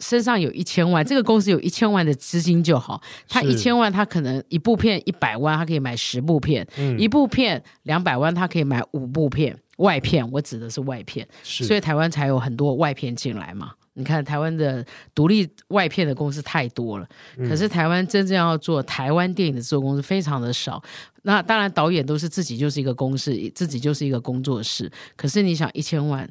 [0.00, 3.00] 身上有一千万，这个公司有一千万的资金就好。
[3.28, 10.28] 他一千万，他可能一部片一百万，他可以买十部片；嗯、一部片两百万，他可以买五部片外片。
[10.32, 13.72] 我指的是外片，所以台湾才有很多外片进来嘛。
[13.94, 20.82] 你看台湾的独立外片的公司太多了，嗯、可是台湾真正要做台湾电影的制作公司非常的少。
[21.22, 24.90] 那当然导演都是自己就是一个公司，自己就是一个工作室。
[25.16, 26.26] 可是你想一千万，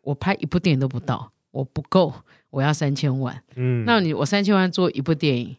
[0.00, 2.12] 我拍一部电影都不到，我不够。
[2.50, 5.56] 我要三千万，嗯，那你我三千万做一部电影，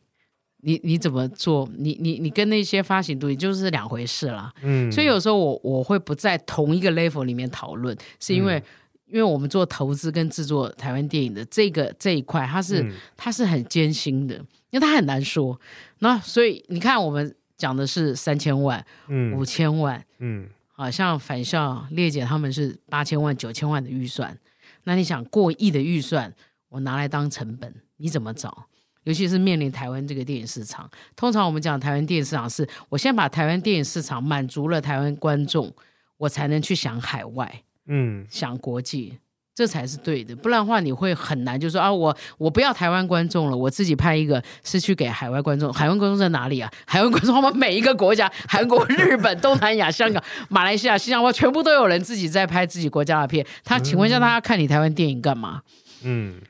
[0.62, 1.68] 你你怎么做？
[1.76, 8.64] 你你你跟那些发行独立就是两回事啦，嗯，所以有时候我我会不在同一个 level 里面讨论，是因为、嗯、
[9.08, 14.36] 因为我们做投资跟制作台湾电影的这个这一块，它是、嗯、它是很艰辛的，
[14.70, 15.60] 因为它很难说。
[15.98, 24.38] 那所以你看，我们讲的是三千万，嗯，五千万，嗯，好像返校列姐他们是八千万、九千万的预算，
[24.84, 26.34] 那你想过亿的预算？
[26.70, 28.66] 我拿来当成本，你怎么找？
[29.04, 35.72] 尤其是面临台湾这个电影市场，通常我们讲台湾电影市场是，我先把台湾电影市场满足了台湾观众，
[36.18, 39.20] 我才能去想海外，嗯，想国际，
[39.56, 40.36] 这才是对的。
[40.36, 45.72] 不然的话，你会很难，就是说啊，我我不要台湾观众了，我自己拍一个是去给海外观众。
[45.72, 46.72] 海外观众在哪里啊？
[46.86, 53.46] 海外观众，我们每一个国家， 韩国、日本、东南亚、香港、马来西亚、新加坡，全部都有人自己在拍自己国家的片。
[53.64, 55.62] 他请问一下，大家看你台湾电影干嘛？
[56.04, 56.42] 嗯。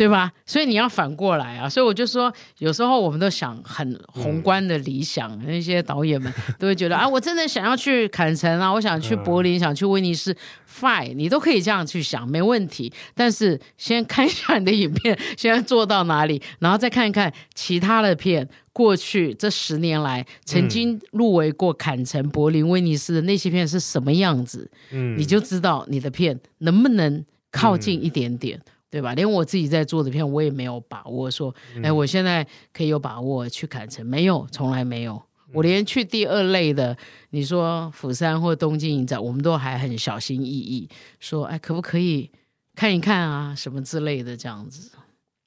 [0.00, 0.32] 对吧？
[0.46, 1.68] 所以你要反过来啊！
[1.68, 10.34] 所以我就说，有时候我们都想很宏观的理想，嗯、那些导演们都会觉得 啊，我真的想要去坎城啊，我想去柏林，嗯、想去威尼斯
[10.66, 12.90] ，fine，你都可以这样去想，没问题。
[13.14, 28.56] 但是先看一下你的影片， 现在做到哪里，然后再看一看其他的片，过去这十年来曾经入围过坎城、柏林、威尼斯的那些片是什么样子，嗯，你就知道你的片能不能靠近一点点。
[28.56, 29.14] 嗯对吧？
[29.14, 35.22] 连我自己在做的片，我也没有把握说，哎、嗯，我现在可以有把握去砍成，没有，从来没有。
[35.52, 36.96] 我连去第二类的，
[37.30, 42.30] 你说釜山或东京影展，我们都还很小心翼翼，说，哎，可不可以
[42.74, 44.92] 看一看啊，什么之类的这样子。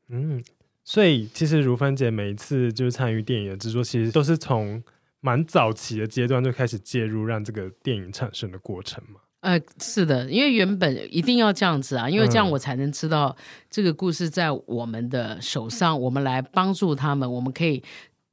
[0.10, 0.44] 嗯，
[0.84, 4.84] 所以其实如芬姐每一次就是参与电影的制作，其实都是从
[5.22, 9.22] 蛮早期的阶段就开始介入，让这个电影产生的过程嘛。
[9.44, 13.36] 呃，是的，因为原本一定要这样子啊，因为这样我才能知道
[13.70, 17.84] 这个故事在我们的手上，我们来帮助他们，我们可以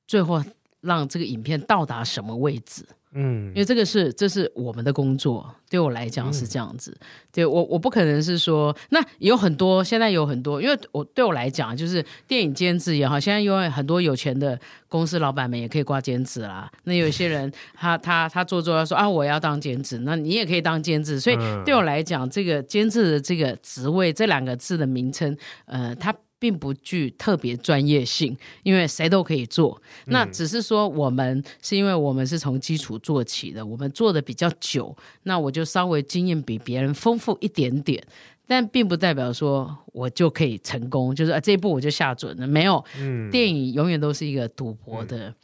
[0.07, 0.41] 最后
[0.81, 2.87] 让这个影片到达什么位置。
[3.13, 6.97] 嗯，因为这个是这是我们的工作，对我来讲是这样子。
[7.01, 14.57] 嗯、对我我不可能是说，那有很多现在有很多，因为我对我来讲就是电影监制也好，现在因为很多有钱的
[14.89, 16.71] 公司老板们也可以挂监制啦。
[16.85, 21.19] 那有些人他他他做做要说啊，我要当监制，那你也可以当监制。
[21.19, 26.15] 所以对我来讲，这个监制的这个职位这两个字的名称，呃，它。
[26.41, 29.81] 并不具特别专业性，因为谁都可以做。
[30.07, 38.03] 那只是说我们是因为我们是从基础做起的，我们做的比较久，那我就稍微经验比别人丰富一点点，
[38.47, 42.47] 但并不代表说我就可以成功，就是啊这一步我就下准了。
[42.47, 45.35] 没有，嗯，电影永远都是一个赌博的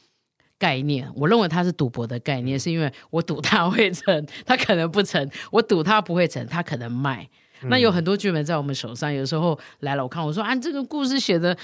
[0.58, 1.06] 概念。
[1.14, 7.28] 我认为它是赌博的概念，是因为我赌它会成，它可能不成；我赌它不会成，它可能卖。
[7.62, 11.56] 那有很多剧本在我们手上，有时候来了，我看我说啊，这个故事写的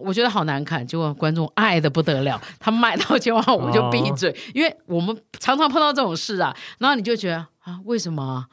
[0.00, 8.46] 我觉得好难看，结果观众爱的不得了，他买到千万我就闭嘴，哦、因为我们常常碰到这种事啊，然后你就觉得啊，为什么？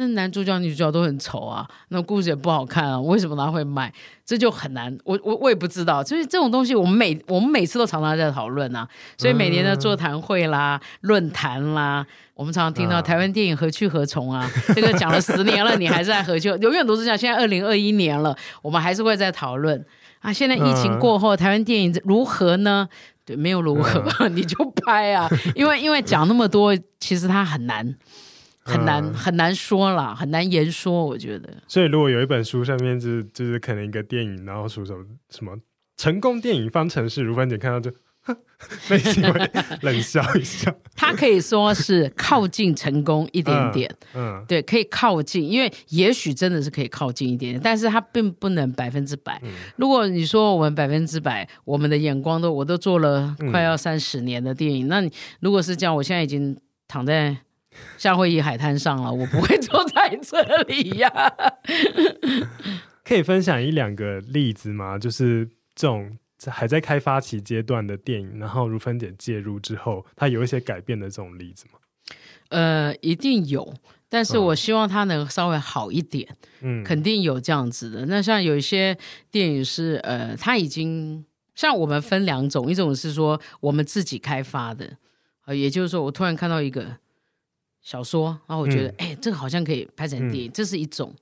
[0.00, 3.92] 那男主角、女主角都很丑啊，那故事也不好看啊，为什么他会卖？
[4.24, 6.02] 这就很难，我我我也不知道。
[6.02, 8.88] 所以这种东西，我们每我们每次都常常在讨论啊。
[9.18, 14.50] 所以每年的座谈会啦、论坛啦，我们常常听到台湾电影何去何从啊？
[14.74, 16.48] 这个讲了十年了，你还是在何去？
[16.62, 17.18] 永远都是这样。
[17.18, 19.84] 现在二零二一年了，我们还是会在讨论
[20.20, 20.32] 啊。
[20.32, 22.88] 现在疫情过后，台湾电影如何呢？
[23.26, 25.28] 对，没有如何， 你就拍啊。
[25.54, 27.94] 因为因为讲那么多，其实它很难。
[28.62, 31.48] 很难、嗯、很难说啦，很难言说，我觉得。
[31.66, 35.56] 所以，如果有一本书上面就是就是可能一个电影，然后说什么什么
[35.96, 37.90] 成功电影方程式，如芬姐看到就
[38.90, 40.72] 内心会冷笑一下。
[40.94, 49.40] 他可以说是靠近成功一点点，嗯，嗯对，可以靠近，因为也许真的是可以靠近一点点，但是他并不能百分之百。
[49.42, 57.38] 嗯、如果你说我们百分之百，我们的眼光都我都做了快要三十年的电影，嗯、那你如果是这样，我现在已经躺在。
[57.98, 61.10] 夏威夷海滩上了，我不会坐在这里呀。
[63.04, 64.96] 可以分享一两个例子吗？
[64.96, 66.16] 就是这种
[66.46, 71.78] 还在开发期阶段的电影，然后如芬姐介入之后，它有一些改变的这种例子吗？
[72.50, 73.74] 呃，一定有，
[74.08, 76.28] 但是我希望它能稍微好一点。
[76.60, 78.06] 嗯，肯定有这样子的。
[78.06, 78.96] 那像有一些
[79.30, 84.96] 电影是呃，它已经像我们分两种，一种是说我们自己开发的，
[85.46, 86.98] 呃，也就是说我突然看到一个。
[87.82, 91.14] 小说，然后我觉得，哎、嗯，这个好像可以拍成电影，嗯、这是一种，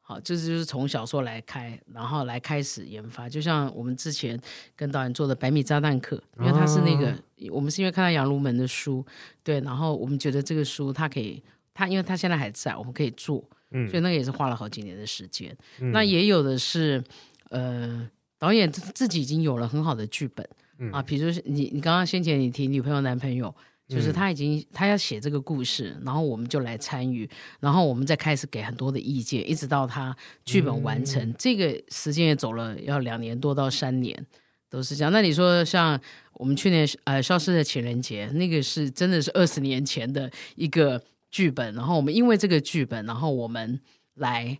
[0.00, 3.28] 好，这是就是从小说来开，然后来开始研发。
[3.28, 4.40] 就像我们之前
[4.74, 7.16] 跟导演做的《百米炸弹客》，因为他是那个，哦、
[7.50, 9.04] 我们是因为看到杨如门的书，
[9.42, 11.42] 对，然后我们觉得这个书他可以，
[11.74, 15.54] 他因为他现在还在，我们可以做，嗯，所以那个也是花了好几年的时间。
[15.80, 17.04] 嗯、那也有的是，
[17.50, 18.08] 呃，
[18.38, 23.54] 导演自己已经有了很好的剧本，嗯、啊，比如说你你刚刚先前你提女朋友男朋友。
[23.90, 34.24] 就是他已经他要写这个故事，然后我们就来参与，然后我们再开始给很多的意见，一直到他剧本完成，嗯、这个时间也走了要两年多到三年，
[34.68, 35.12] 都是这样。
[35.12, 36.00] 那你说像
[36.34, 43.80] 我们去年呃消失的情人节，那个是真的是二十年前的一个剧本，然后我们因为这个剧本，然后我们
[44.14, 44.56] 来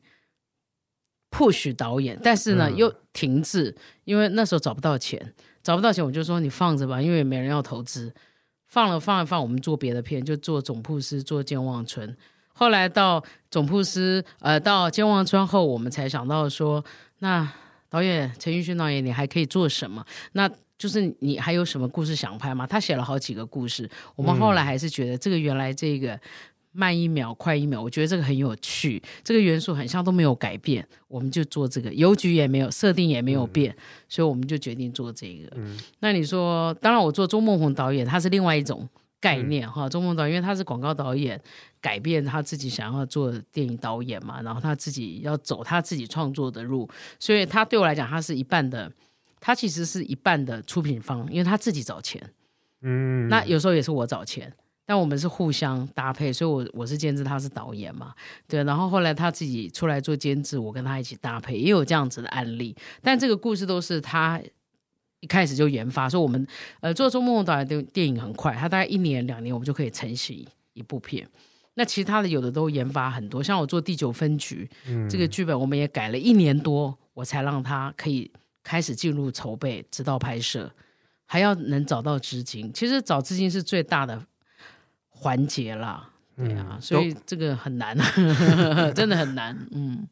[1.31, 8.13] push 导演，但是呢、嗯、又停滞，因为那时候找不到钱，找不到钱，我就说你放着吧，因为没人要投资。
[8.71, 12.17] 放了放一放，我们做别的片，就做总铺师，做健忘村。
[12.55, 16.83] 后来到总铺师，呃，到健忘村后，我们才想到说，
[17.19, 17.47] 那
[17.89, 20.03] 导演陈奕迅导演，你还可以做什么？
[20.33, 22.67] 那就是你还有什么故事想拍吗？
[22.67, 26.19] 他写了好几个故事，我们后来还是觉得这个原来这个。
[26.73, 35.51] 慢一秒，快一秒，我觉得这个很有趣，这个元素很像都没有改变，我们就做这个，邮局也没有，设定也没有变，嗯、所以我们就决定做这个。
[35.57, 39.89] 嗯、那你说，当然我做钟孟宏导演，他是另外一种概念哈。
[39.89, 41.41] 钟孟宏导演因为他是广告导演，
[41.81, 48.91] 改变他自己想要做电影导演嘛，然后他自己要走他自己创作的路，所以他对我来讲，他是一半的，
[49.41, 52.23] 他其实是一半的出品方，因为他自己找钱，
[52.83, 54.53] 嗯，那有时候也是我找钱。
[54.91, 58.13] 但我们是互相搭配，所以我我是监制，他是导演嘛，
[58.49, 58.65] 对。
[58.65, 62.75] 然后后来他自己出来做监制，我跟他一起搭配，也有这样子的案例。
[63.01, 64.43] 但这个故事都是他
[65.21, 66.45] 一开始就研发，所以我们
[66.81, 71.25] 呃做钟孟宏导演的电影很快，他大概一年两年我们就可以成型一部片。
[71.75, 78.29] 那其他的有的都研发很多，像我做第九分局、嗯、这个剧本，我们也改了一年多，我才让他可以
[78.65, 80.69] 开始进入筹备，直到拍摄，
[81.27, 82.73] 还要能找到资金。
[82.73, 84.21] 其实找资金是最大的。
[85.21, 87.95] 环节啦，对啊，嗯、所以这个很难，
[88.97, 89.55] 真的很难。
[89.73, 90.09] 嗯，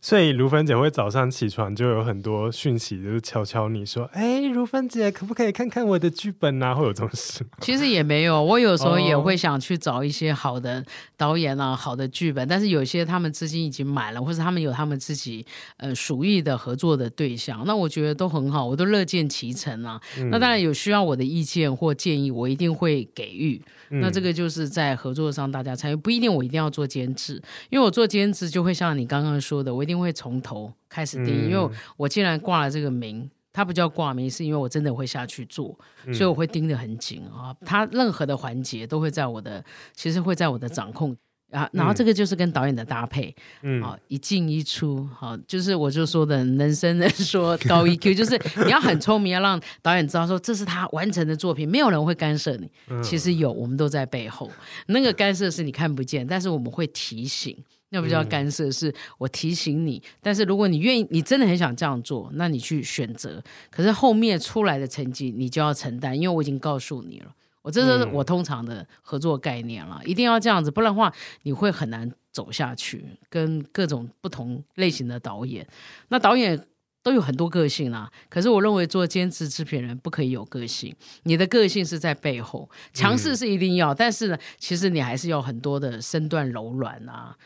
[0.00, 7.50] 所以如芬姐会早上起床就有很多讯息，就是敲敲你说：“哎，如芬姐，可不可以看看我的剧本啊？”会有这种事吗？
[7.60, 10.82] 其实也没有，我有时候也会想去找一些好的
[11.16, 15.44] 导演啊、好的剧本，但是有些他们资金已经满了，或者他们有他们自己
[15.76, 20.00] 呃属意的合作的对象，那我觉得都很好，我都乐见其成啊。
[20.18, 23.60] 嗯、那当然有需要我的意见或建议，我一定会给予。
[23.90, 41.16] 嗯、那这个就是在合作上大家参与，不一定我一定要做监制，因为我做监制就会像你刚刚说的，我一定会从头开始定，嗯、因为我既然挂了这个名，它不叫挂名，是因为我真的会下去做，嗯、所以我会盯得很紧啊，它任何的环节都会在我的，其实会在我的掌控。
[41.52, 52.68] 啊，然后这个就是跟导演的搭配，嗯，好，一进一出，好，就是我就说的能生能说高 EQ，就是你要很聪明，要让导演知道说这是他完成的作品，没有人会干涉你。
[53.00, 54.50] 其实有，我们都在背后，
[54.86, 57.56] 那个干涉是你看不见，但是我们会提醒，
[57.90, 60.02] 那不叫干涉，是我提醒你。
[60.20, 63.40] 但是如果你愿意，你真的很想这样做，那你去选择，
[63.70, 67.32] 可是后面出来的成绩你就要承担，因为我已经告诉你了。
[67.66, 71.12] 我这是我通常的合作概念了，嗯、一定要这样子，不然的话
[71.42, 73.04] 你会很难走下去。
[73.28, 75.66] 跟各种不同类型的导演，
[76.06, 76.64] 那导演
[77.02, 78.08] 都有很多个性啦。
[78.28, 80.94] 可是我认为做监制制片人不可以有个性，
[81.24, 87.36] 你的个性是在背后，强势是一定要，嗯、但是呢，其实你还是要很多的身段柔软啊。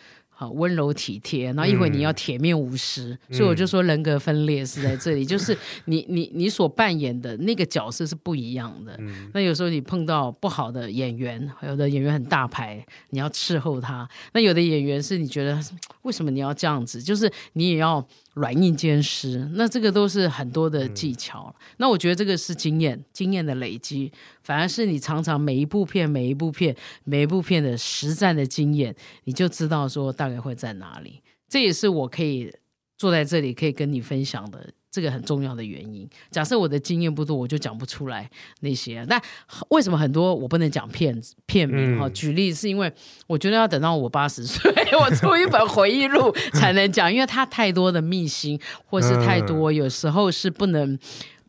[0.40, 8.96] 好温柔体贴，然后一会你要铁面无私，嗯、所以我就说人格分裂是在这里，嗯、就是你你你所扮演的那个角色是不一样的。
[9.00, 15.60] 嗯、那有时候你碰到不好的演员，有的演员很大牌，你要伺候他；那有的演员是你觉得
[16.00, 18.02] 为什么你要这样子，就是你也要。
[18.34, 21.54] 软硬兼施，那这个都是很多的技巧。
[21.58, 24.12] 嗯、那我觉得这个是经验，经验的累积，
[24.42, 26.74] 反而是你常常每一部片、每一部片、
[27.04, 31.20] 每一部片的实战的经验，你就知道说大概会在哪里。
[31.48, 32.52] 这也是我可以
[32.96, 34.72] 坐在这里可以跟你分享的。
[34.90, 36.08] 这个很重要的原因。
[36.30, 38.28] 假设我的经验不多，我就讲不出来
[38.60, 39.06] 那些。
[39.08, 39.20] 但
[39.68, 41.98] 为什么很多我不能讲片子片名？
[41.98, 42.92] 哈、嗯，举例是因为
[43.26, 50.98] 我觉得要等到我八十岁，我出一本回忆录才能讲，因为它太多的秘辛，或是太多，有时候是不能。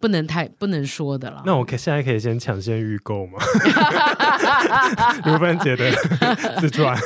[0.01, 1.43] 不能太不能说的了。
[1.45, 3.39] 那我可现在可以先抢先预购吗？
[5.25, 5.91] 刘芬姐的
[6.59, 6.97] 自传，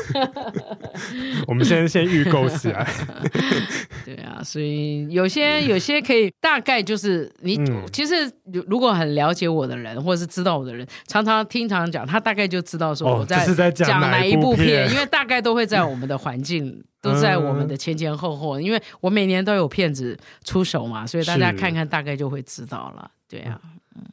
[1.48, 2.88] 我们先先预购起来。
[4.06, 8.14] 对啊，所以有些有些可以大概就是你、嗯、其实
[8.68, 16.84] 如果很了解我的人，或者是知道我的人，常常听常常讲，他大概就知道说我在讲哪一部片，因为大概都会在我们的环境。
[17.06, 23.12] 都在我们的前前后后，因为我每年都有骗子出手嘛，所以大家看看大概就会知道了。
[23.30, 23.62] 对啊，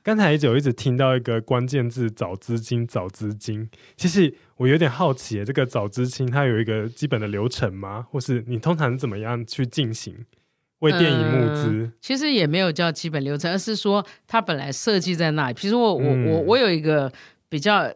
[0.02, 3.66] 刚才有一直听到一个关键字“找资金”，找资金。
[3.96, 8.06] 其实我有点好奇，这个找资金它有一个基本的流程吗？
[8.10, 10.14] 或是你通常怎么样去进行
[10.80, 11.68] 为电影募资？
[11.68, 15.54] 嗯，其实也没有叫基本流程，而是说它本来设计在那里。
[15.54, 17.10] 比如说我我我我有一个
[17.48, 17.90] 比较。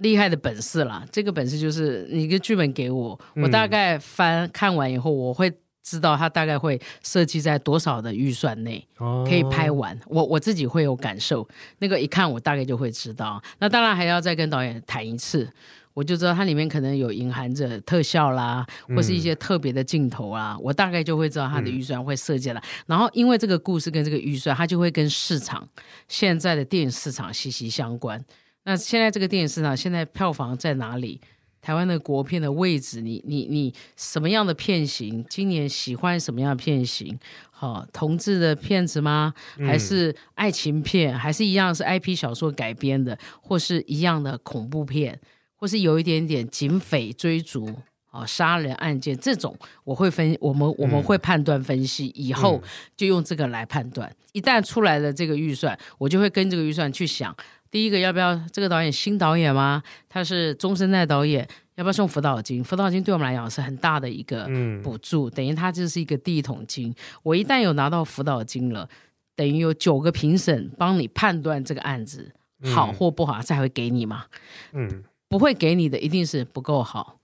[0.00, 8.86] 厉害的本事啦，这个本事就是你一个剧本给我，我大概翻看完以后，我会知道它大概会设计在多少的预算内
[9.26, 9.98] 可以拍完。
[10.06, 11.46] 我我自己会有感受，
[11.78, 13.42] 那个一看我大概就会知道。
[13.58, 15.50] 那当然还要再跟导演谈一次，
[15.92, 18.64] 我就知道它里面可能有隐含着特效啦，
[18.96, 22.62] 或是一些特别的镜头啊，我大概就会知道它的预算会设计了。
[22.86, 25.68] 然后因为这个故事跟这个预算，它就会跟市场
[26.08, 28.24] 现在的电影市场息息相关。
[28.64, 31.20] 那现在这个电影市场现在票房在哪里？
[31.62, 35.22] 台湾的国片的位置，你你你什么样的片型？
[35.28, 37.18] 今年喜欢什么样的片型？
[37.50, 39.34] 好，同志的片子吗？
[39.58, 41.14] 还是爱情片？
[41.14, 43.18] 还是一样是 IP 小说改编的？
[43.42, 45.20] 或是一样的恐怖片？
[45.54, 47.68] 或是有一点点警匪追逐？
[48.10, 49.54] 啊，杀人案件这种，
[49.84, 52.60] 我会分，我们我们会判断分析，以后
[52.96, 54.10] 就用这个来判断。
[54.32, 57.36] 一旦出来了这个预算，我就会跟这个预算去想。
[57.70, 59.82] 第一个要不要这个导演新导演吗？
[60.08, 61.46] 他是中生代导演，
[61.76, 62.64] 要不要送辅导金？
[62.64, 64.48] 辅导金对我们来讲是很大的一个
[64.82, 66.92] 补助，嗯、等于他就是一个第一桶金。
[67.22, 68.88] 我一旦有拿到辅导金了，
[69.36, 72.32] 等于有九个评审帮你判断这个案子
[72.74, 74.24] 好或不好，才会给你嘛。
[74.72, 77.20] 嗯，不会给你的一定是不够好，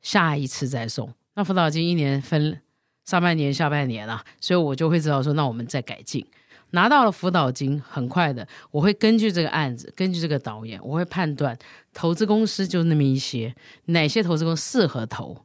[0.00, 1.12] 下一次再送。
[1.34, 2.58] 那辅导金一年分
[3.04, 6.26] 上半年、下半年啊，所以我就会知道说，那我们再改进。
[6.72, 11.58] 拿到了辅导金，很快的，我会根据这个案子，根据这个导演，我会判断
[11.92, 13.54] 投资公司就那么一些，
[13.86, 15.44] 哪些投资公司适合投，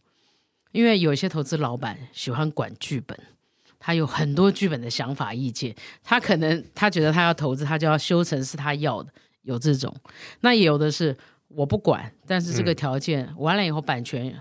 [0.72, 3.18] 因为有些投资老板喜欢管剧本，
[3.80, 9.12] 他有很多剧本的想法意见，他可能他觉得他要投资，他就要修成是他要的，
[9.42, 9.96] 有这种，
[10.42, 11.16] 那也有的是
[11.48, 14.40] 我不管，但是这个条件完了以后，版权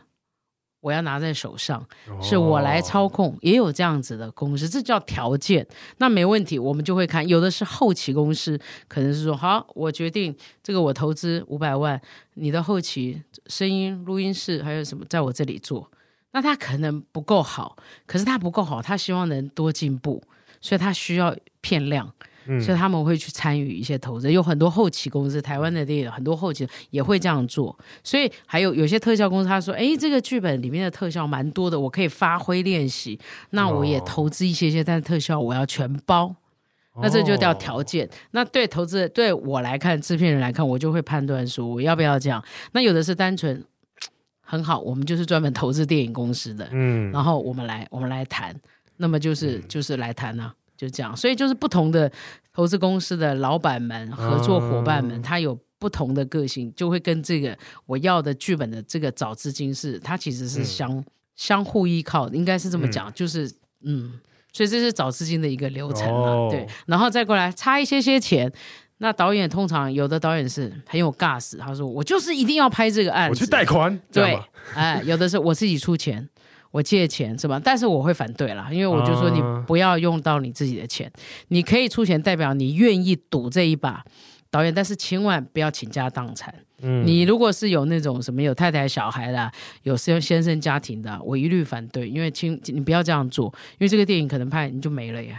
[0.85, 1.82] 我要拿在手上，
[2.20, 5.66] 是我来操控，哦、也有这样子的公司，这叫条件。
[5.97, 7.26] 那没问题，我们就会看。
[7.26, 11.99] 有的是后期公司，可能是说好，我决定这个我投资五百万，
[12.35, 15.91] 你的后期声音录音室还有什么，在我这里做。
[16.32, 20.22] 那他可能不够好，可是他不够好，他希望能多进步，
[20.61, 22.12] 所以他需要片量。
[22.61, 27.76] 所以他们会去参与一些投资，有很多后期公司，台湾的电影很多后期也会这样做。
[28.03, 33.18] 所以还有有些特效公司，他说：“哎，这个剧本里面的特效蛮多的，我可以发挥练习。
[33.51, 36.34] 那我也投资一些些，但是特效我要全包。
[37.01, 38.09] 那这就叫条件。
[38.30, 42.45] 那对投资对我来看，制片人来看，我就会判断说我要不要这样。
[42.72, 43.64] 那有的是单纯
[44.40, 48.55] 很好，我们就是专门投资电影公司的，嗯，然后我们来我们来谈，
[48.97, 52.11] 那么就是就是来谈呢。”就这样，所以就是不同的
[52.53, 57.57] 投资公司的老板们、合作伙伴们，他有不同的个性，就会跟这个
[57.87, 61.05] 我要的剧本的这个找资金是，它其实是相、嗯、
[61.37, 63.51] 相互依靠的，应该是这么讲，嗯、就是
[63.85, 64.18] 嗯，
[64.53, 68.51] 所以这是找资金的一个流程嘛，哦、对，然后再过来差一些些钱，
[68.99, 74.39] 那导演通常有的导演是很有 gas，他说我就是一定要拍这个案子，我去贷款，对，
[74.75, 76.29] 哎，有的是我自己出钱。
[76.75, 77.61] 我借钱是吧？
[77.62, 81.09] 但是我会反对啦，因为我就说你不要用到你自己的钱，
[81.47, 84.05] 你可以出钱，代表你愿意赌这一把，
[84.51, 86.53] 导演，但是千万不要倾家荡产。
[86.83, 89.49] 嗯，你如果是有那种什么有太太小孩的，
[89.85, 95.39] 有先先生家庭的，我一律反对，因为请你不要这样做，因为这个电影可能拍你就没了耶。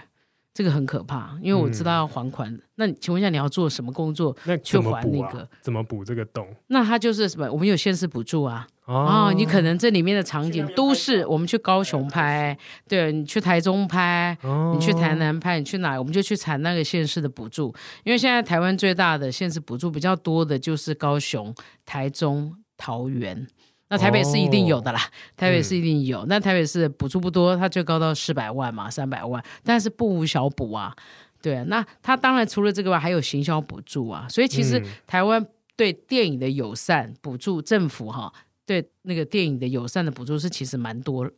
[0.53, 2.49] 这个很可怕，因为我知道要还款。
[2.49, 4.33] 嗯、那请问一下，你要做什么工作
[4.63, 5.45] 去还那个？
[5.59, 6.47] 怎么补这个洞？
[6.67, 7.51] 那他就是什么？
[7.51, 8.65] 我们有现实补助啊。
[8.85, 12.55] 哦，你可能这里面的场景都是，我们去高雄拍，
[12.87, 15.97] 对，你去台中拍，哦、你去台南拍，你去哪？
[15.97, 17.73] 我们就去谈那个县市的补助。
[18.03, 21.53] 因为现在台湾最大的县市补助比较多的就是高雄、
[21.85, 23.47] 台中、桃园。
[23.87, 26.25] 那台北市一定有的啦，哦、台北市一定有。
[26.25, 30.93] 那、嗯、台北市补助不多，它最高到四百万嘛，三百万，但是不无小补啊。
[31.41, 34.25] 对啊，那它当然除了这个外，还有行销补助啊。
[34.27, 38.33] 所以其实台湾对电影的友善补助，政府哈
[38.65, 41.29] 对那个电影的友善的补助是其实蛮多。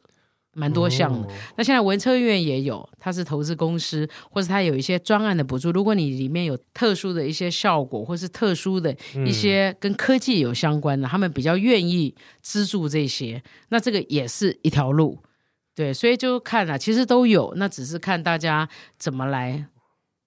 [0.54, 5.72] 蛮多项的，哦、那现在文策院也有，它是投资公司，或是它有一些专案的补助。
[5.72, 8.92] 如果你里面有特殊的一些效果，或是特殊的
[9.24, 15.20] 一些跟科技有相关的，嗯、他们比较愿意资助这些，那这个也是一条路。
[15.76, 18.68] 对，所以就看了，其实都有，那只是看大家
[18.98, 19.64] 怎么来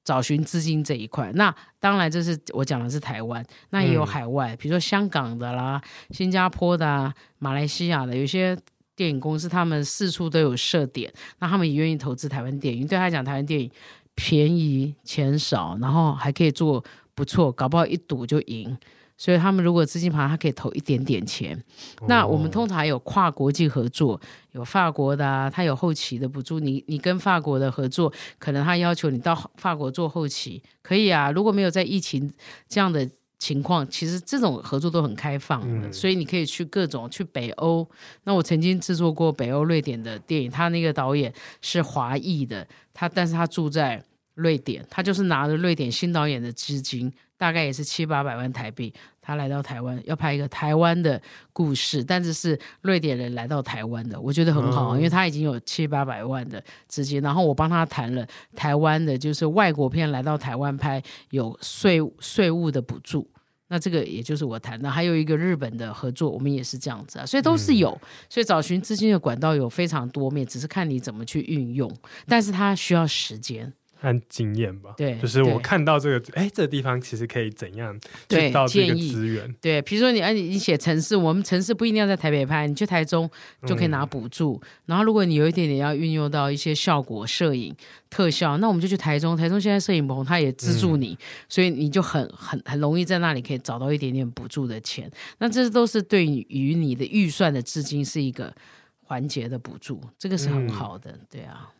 [0.04, 1.30] 找寻资金这一块。
[1.34, 5.80] 那当然，这是我讲的是台湾，那也有海外，嗯、比如说香港的啦、
[6.10, 8.56] 新加坡的、啊、马来西亚的，有些。
[8.96, 12.86] 电影公司他们四处都有设点，那他们也愿意投资台湾电影。
[12.86, 13.70] 对他来讲，台湾电影
[14.14, 16.84] 便宜、钱少，然后还可以做
[17.14, 18.76] 不错，搞不好一赌就赢。
[19.20, 21.54] 所以他们如果资金盘，他可以投一点点钱。
[22.00, 24.18] 哦、那我们通常有跨国际合作，
[24.52, 26.58] 有法国的、啊，他有后期的补助。
[26.58, 31.30] 你你跟法国的合作，可能他要求你到法国做后期，可以啊。
[31.30, 32.32] 如果没有在疫情
[32.66, 33.06] 这样的。
[33.40, 37.88] 情况其实这种合作都很开放的，嗯、所以你可以去各种去北欧。
[38.24, 44.04] 那我曾经制作过北欧瑞典的电影，他那个导演是华裔的，他但是他住在
[44.40, 51.20] 瑞典，他就是拿着瑞典新导演的资金，大概也是七八百万台币，他来到台湾要拍一个台湾的
[51.52, 58.26] 故事，但是是瑞典人来到台湾的，我觉得很好，嗯、因为他已经有七八百万的资金，然后我帮他谈了
[58.56, 63.28] 台湾的，就是外国片来到台湾拍有税税务的补助。
[63.72, 71.88] 那这个也就是我谈的，还有一个日本的合作，我们也是这样子啊，所以都是有，嗯、所以找寻资金的管道有非常多面，只是看你怎么去运用，
[72.26, 73.72] 但是它需要时间。
[74.00, 77.98] 看经验吧，对，就是我看到这个，哎对，这个地方其实可以怎样
[78.28, 79.54] 去到这个资源？
[79.60, 83.30] 对，比如说你，哎，你写城市，我们城市不一定要在台北拍，你去台中
[83.66, 84.58] 就可以拿补助。
[84.62, 87.76] 嗯、然后，如果你有一点点要运用到一些效果、摄影、
[88.08, 89.36] 特效，那我们就去台中。
[89.36, 95.10] 台中现在摄影棚，它也资助你，嗯、所以你就很很很容易在那里可以找到一点点补助的钱。
[95.38, 98.50] 那这都是对于你的预算的资金是一个
[99.02, 101.70] 环节的补助，这个是很好的，嗯、对啊。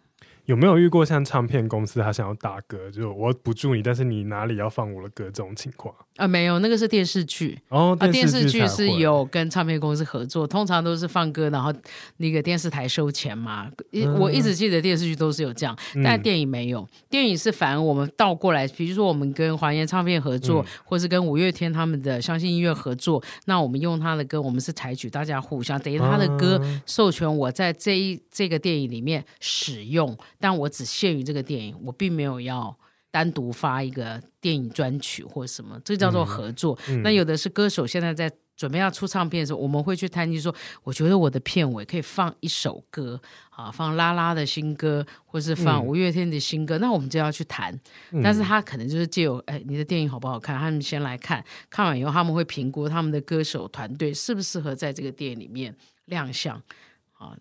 [0.51, 5.95] 有没有遇过像唱片公司他想要打歌，就我不助你，但是你哪里要放我的歌这种情况？
[6.17, 11.73] 啊，没有，那个是电视剧哦，电视剧是有跟唱片公司合作，通常都是放歌，然后
[12.17, 13.71] 那个电视台收钱嘛。
[13.93, 16.81] 嗯、我一直记得电视剧都是有这样，但电影没有。
[16.81, 30.19] 嗯、电影是反而我们倒过来，比如说我们跟华研唱片合作，嗯、或是跟五月天他们的相信音乐合作，那我们用他的歌，我们是采取大家互相等于他的歌授权我在这一这个电影里面使用。
[30.41, 32.75] 但我只限于这个电影，我并没有要
[33.13, 36.77] 单独发一个电影专曲或什么，这叫做合作。
[37.05, 43.19] 那有的是歌手现在在准备要出唱片的时候，我们会去谈及说，我觉得我的片尾可以放一首歌
[43.49, 47.79] 啊，放拉拉的新歌，或是放五月天的新歌，嗯、那我们就要去谈。
[48.23, 50.59] 但是他可能就是借由哎，你的电影好不好看？
[50.59, 55.75] 他们先来看看完以后，他们会评估他们的歌手团队适不适合在这个电影里面
[56.05, 56.63] 亮相
[57.15, 57.35] 啊，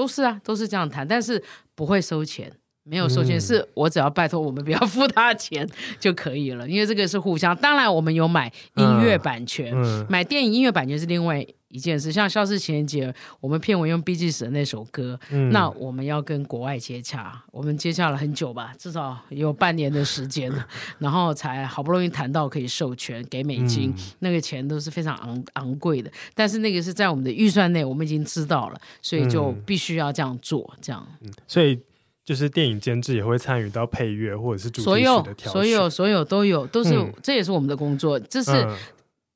[0.00, 1.42] 都是啊，都是这样谈，但是
[1.74, 2.50] 不会收钱。
[2.84, 5.68] 没有收钱，嗯、是我只要拜托我们不要付他钱
[6.00, 7.54] 就可以了，因为这个是互相。
[7.56, 12.12] 当然，我们有买音乐版权，嗯嗯、买电影音乐版权是另外一件事。
[12.12, 13.08] 像《消失情人节》，
[13.40, 20.52] 我们片尾用 Bee Gees 的那首歌，嗯、那我们要跟国外接洽，我们接洽了很久吧，至少有半年的时间，
[20.98, 26.10] 然后才好不容易谈到可以授权给美金，嗯、那个钱都是非常昂昂贵的。
[26.34, 31.06] 但是那个是在我们的预算内，我们已经知道了，所以就必须要这样做，这样。
[31.22, 31.78] 嗯、所以。
[32.22, 38.20] 就是电影监制也会参与到配乐或者是主题曲的挑选，所有所有所有都有，都是、嗯、这也是我们的工作。
[38.20, 38.76] 这是、嗯、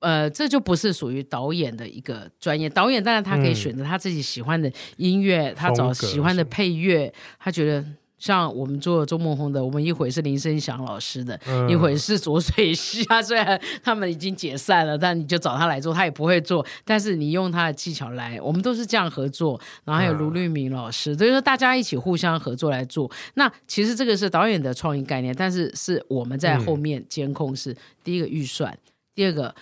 [0.05, 2.69] 呃，这就不是属于导演的一个专业。
[2.69, 7.85] 导演当然他可以选择他自己喜欢的音乐，嗯、他找喜欢的配乐，他觉得。
[8.17, 13.21] 像我们做周梦红的，我们一会是林声祥老师的，嗯、一会是左水溪啊。
[13.21, 16.65] 虽然他们已经解散了，但你就找他来做，他也不会做。
[16.87, 19.61] 但是你用他的技巧来，我们都是这样合作。
[19.85, 23.11] 然后还有卢律明老师，所以说大家一起互相合作来做。
[23.35, 29.55] 那其实这个是导演的创意概念，但是是我们在后面监控是第一个预算，嗯、第二个。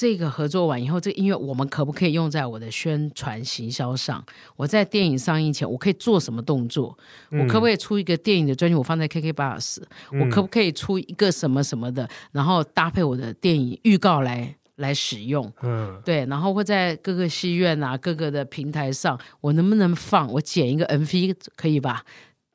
[0.00, 4.24] 这个合作完以后，这个音乐我们可不可以用在我的宣传行销上？
[4.56, 6.96] 我在电影上映前，我可以做什么动作？
[7.32, 8.74] 嗯、我可不可以出一个电影的专辑？
[8.74, 9.76] 我放在 KK Bus，、
[10.12, 12.08] 嗯、我可不可以出一个什么什么的？
[12.32, 15.52] 然后搭配我的电影预告来来使用？
[15.60, 20.26] 嗯，对，然后会在各个戏院啊、各个的平台上，我能不能放？
[20.32, 22.02] 我剪一个 MV 可以吧？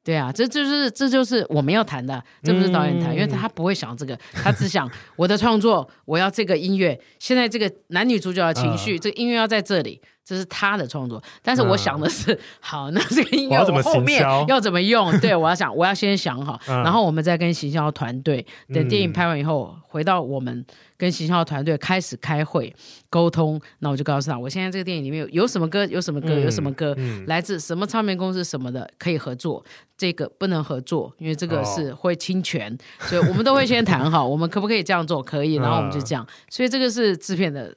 [0.05, 9.99] 对啊，这就是这就是我们要谈的，这不是导演谈，嗯、因为他不会想这个，他只想我的创作，我要这个音乐，现在这个男女主角的情绪，呃、这个音乐要在这里。
[10.25, 15.15] 这是他的创作，但是我想的是，嗯、好，那这个音乐我后面要怎么用？
[15.19, 20.65] 对，我要想，我要先想好，嗯、 然后我们再跟行销团队，等电影拍完以后，嗯、回到我们
[20.97, 22.75] 跟行销团队开始开会
[23.07, 23.61] 沟通。
[23.79, 26.97] 那我就告诉他，我现在这个电影里面有有什么歌，有什么歌，有什么歌，
[27.27, 29.63] 来自什么唱片公司什么的可以合作，
[29.95, 35.21] 这个不能合作，因为这个是会侵权，哦、所以我们都会先谈好， 我们可不可以这样做？
[35.21, 36.25] 可以，然后我们就这样。
[36.49, 37.71] 所以这个是制片的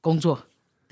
[0.00, 0.36] 工作。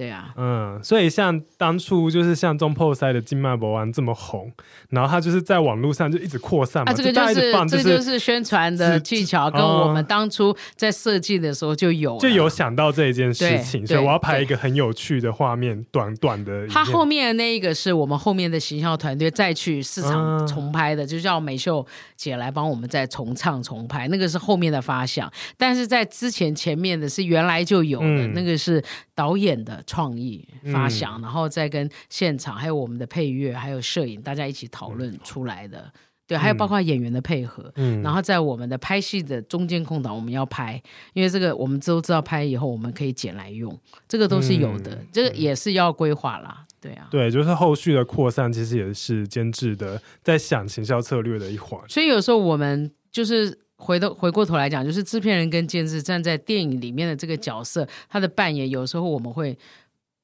[0.02, 4.50] 对啊，嗯，所以像当初就是像中破塞的金脉博湾这么红，
[4.88, 16.66] 然后他就是在网络上就一直扩散嘛，啊，这个就是，就就是、这个就是宣传的技巧，跟我们当初在设计的时候就有就有想到这一件事情，所以我要拍一个很有趣的画面，短短的。
[16.66, 21.86] 他后面的那一个是我们后面的形象团队再去市场重拍的，嗯、就叫美秀
[22.16, 28.82] 姐来帮我们再重唱重拍，那个是后面的发想，但是在之前前面的是原来就有的，嗯、那个是
[29.14, 29.80] 导演的。
[29.92, 35.80] 创意发想，嗯、然后再跟现场还有我们的配乐，还有摄影，大家一起讨论出来的。
[35.80, 35.92] 嗯、
[36.28, 37.70] 对，还有包括演员的配合。
[37.76, 40.82] 嗯，然后在我们的拍戏的中间空档，我们要拍，
[41.12, 43.78] 因为这个我们都知道拍以后我们可以剪来用，
[44.08, 46.64] 这个都是有的，嗯、这个也是要规划啦。
[46.80, 51.78] 对啊，对，就是后续的扩散，其实也是监制的在想行销策略的一环。
[51.86, 53.58] 所以有时候我们就是。
[53.82, 59.58] 回头回过头来讲，就是制片人跟监制站在电影里面的这个角色，他的扮演有时候我们会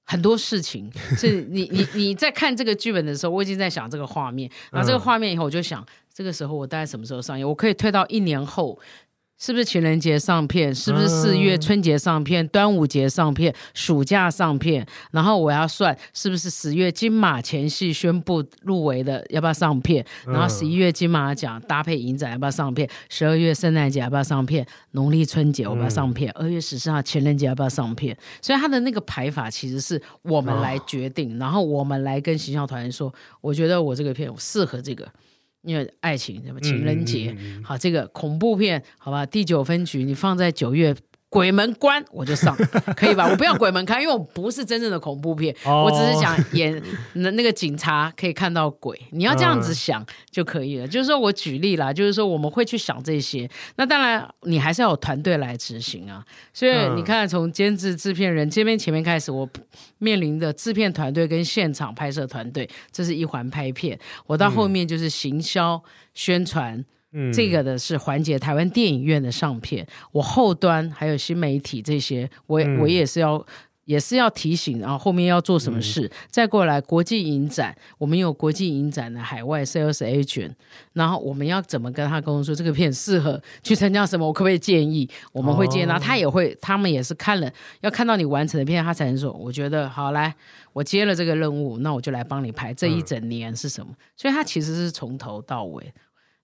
[0.08, 0.90] 很多事情。
[1.16, 7.46] 是你你你在看这个剧本的时候，我已经在想这个画面，然后这个画面以后，我就想这个时候我大概什么时候上映？
[7.46, 8.78] 我可以推到一年后。
[9.38, 10.74] 是不是情人节上片？
[10.74, 12.44] 是不是四月春节上片？
[12.44, 13.54] 嗯、端午节上片？
[13.72, 14.84] 暑假上片？
[15.12, 20.04] 然后我要算是不是十月金马前戏宣布入围的要不要上片？
[20.26, 22.88] 然后十一月金马奖搭配影展要不要上片？
[23.08, 24.66] 十二月圣诞节要不要上片？
[24.90, 26.32] 农历春节要不要上片？
[26.32, 28.16] 二、嗯、月十四号情人节要不要上片？
[28.42, 35.06] 所以他的那个排法其实是我们来决定，哦、然后我们来跟行销团员说，我觉得我这个片我适合这个。
[35.62, 40.94] 因为爱情什么情人节，嗯嗯嗯、好，这个恐怖片，好吧，第九分局你放在九月。
[41.30, 42.56] 鬼门关我就上，
[42.96, 43.28] 可以吧？
[43.28, 48.98] 我不要鬼门开，因为我不是真正的恐怖片，哦、我只是想演那那个警察可以看到鬼。
[49.10, 50.86] 你要这样子想就可以了。
[50.86, 53.48] 嗯、就是说我举例啦，就是说我们会去想这些。
[53.76, 56.24] 那当然，你还是要有团队来执行啊。
[56.54, 59.46] 所以你看，从监制、制片人这边前面开始，我
[59.98, 63.98] 面临的制片团队跟现场拍摄团队，这是一环拍片。
[64.26, 65.82] 我到后面就是行销
[66.14, 66.74] 宣传。
[66.78, 66.84] 嗯，
[67.32, 73.44] 这个的是缓解台湾电影院的上片，我后端还有新媒体这些，我、嗯、我也是要
[73.84, 80.50] 也是要提醒，然后后面要做什么事，嗯、再过来国际影展，我们有国际影展的海外 sales agent，
[80.92, 85.08] 然后我们要怎么跟他沟通说这个片适合去参加什么，我可不可以建议？
[85.32, 87.50] 我们会建议，然后他也会，他们也是看了
[87.80, 90.34] 要看到你完成的片，他才能说，我觉得好来，
[90.74, 95.92] 我接了这个任务，那我就来帮你拍这一整年是什么，嗯、所以他其实是从头到尾。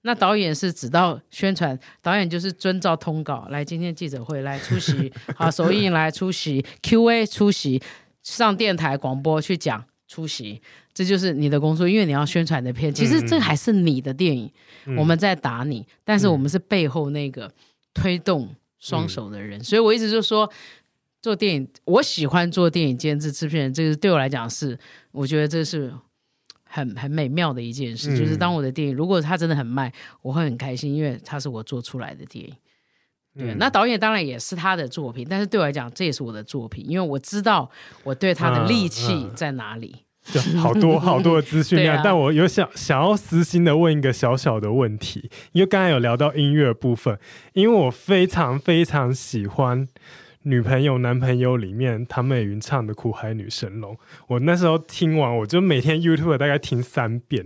[0.06, 7.80] 那导演是指到宣传，导演就是遵照通稿来今天记者会来出席， 好，首映来出席，Q&A 出席，
[8.22, 10.60] 上电台广播去讲出席，
[10.92, 14.52] 这就是你的工作，因为你要宣传的片，其实这还是你的电影，
[14.84, 17.50] 嗯、我们在打你，但是我们是背后那个
[17.94, 20.50] 推动双手的人，嗯、所以我一直就说
[21.22, 24.78] 做电影，我喜欢做电影监制制片人，这个对我来讲是，
[25.12, 25.90] 我觉得这是。
[26.74, 32.52] 很很美妙的一件事，嗯、就是当我的电影如果它真的很卖，我会很开心，因为它是我做出来的电影。
[33.38, 37.70] 对，嗯、那导演当然也是他的作品，但是对我来讲，这也是我的作品，因为我知道
[38.02, 39.94] 我对他的力气在哪里。
[40.32, 47.16] 就、好多好多的资讯 量，啊、但我有想想要私心的问一个小小的问题，因为刚才有聊到音乐部分，
[47.52, 49.86] 因为我非常非常喜欢。
[50.44, 53.94] 女朋友、男朋友里面，谭美云唱的《苦海女神龙》，
[54.28, 57.44] 我那时候听完，我就每天 YouTube 大概听三遍，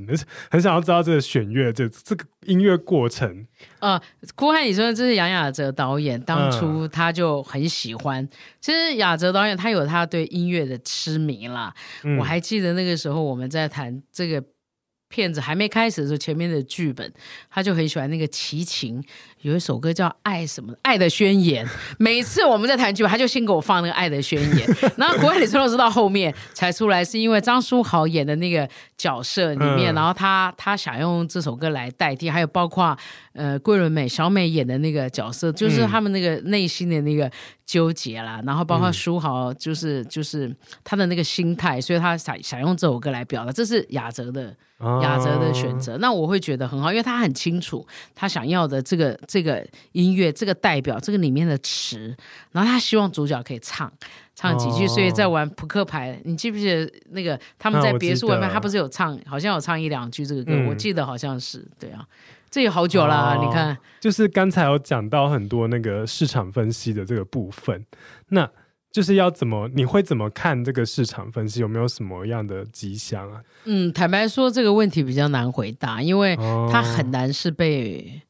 [0.51, 3.46] 很想要知道这个选乐，这这个音乐过程。
[3.78, 4.01] 呃，
[4.34, 8.22] 《苦海女神龙》这是杨雅哲导演当初他就很喜欢。
[8.22, 8.28] 嗯、
[8.61, 11.72] 其实雅哲导演他有他对音乐的痴迷啦。
[12.03, 14.42] 嗯、我还记得那个时候我们在谈这个。
[15.11, 17.11] 片子还没开始的时候，前面的剧本
[17.49, 19.03] 他就很喜欢那个齐秦，
[19.43, 21.64] 有一首歌叫《爱什么爱的宣言》。
[21.99, 24.68] 每次我们在谈剧本，他就先给我放那个《爱的宣言》。
[24.97, 32.97] 然后《国外李春龙》是到后面才出来，是因为张书豪演的那个角色里面，嗯、然后他他想用这首歌来代替，还有包括
[33.32, 37.30] 呃桂纶镁、小美演的那个角色，就是他们那个内心的那个
[37.64, 38.41] 纠结啦。
[38.41, 44.57] 嗯、然后包括书豪，就是就是他的那个心态，所以他想想用这首歌来表达，这是雅哲的。
[45.03, 47.84] 雅哲的选择，那我会觉得很好，因为他很清楚
[48.14, 52.16] 他想要的这个这个音乐，这个代表这个里面的词，
[52.50, 53.92] 然后他希望主角可以唱
[54.34, 62.04] 唱几句，所以在玩扑克牌，你记不记得那个他们在别墅外面，他不是有唱，好像有唱一两句这个歌，我记得好像是对啊，
[62.50, 67.84] 这也好久了，你看，就是刚才有讲到很多那个市场分析的这个部分，
[68.30, 68.50] 那。
[68.90, 69.68] 就是要怎么？
[69.74, 71.60] 你会怎么看这个市场分析？
[71.60, 73.42] 有没有什么样的迹象啊？
[73.66, 76.34] 嗯，坦白说，这个问题比较难回答，因为
[76.72, 78.22] 它很难是被。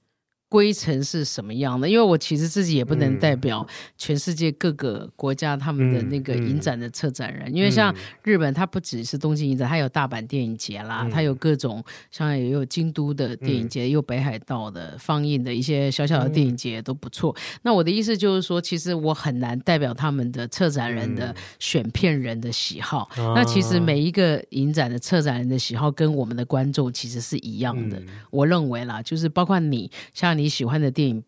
[0.48, 1.86] 规程是什么样的？
[1.86, 3.66] 因为我其实自己也不能代表
[3.98, 17.30] 全世界各个国家他们的那个影展的策展人，嗯嗯、因为像日本，它不只是东京影展，它有大阪电影节啦，嗯、它有各种像也有京都的电影节，嗯、有北海道的放映的一些小小的电影节都不错。
[17.36, 23.06] 嗯、那我的意思就是说，其实我很难代表他们的策展人的选片人的喜好。
[23.18, 27.98] 嗯、那其实每一个影展的策展人的喜好跟我们的观众其实是一样的。
[27.98, 30.37] 嗯、我认为啦，就是包括你像。
[30.38, 31.22] 你喜欢的电影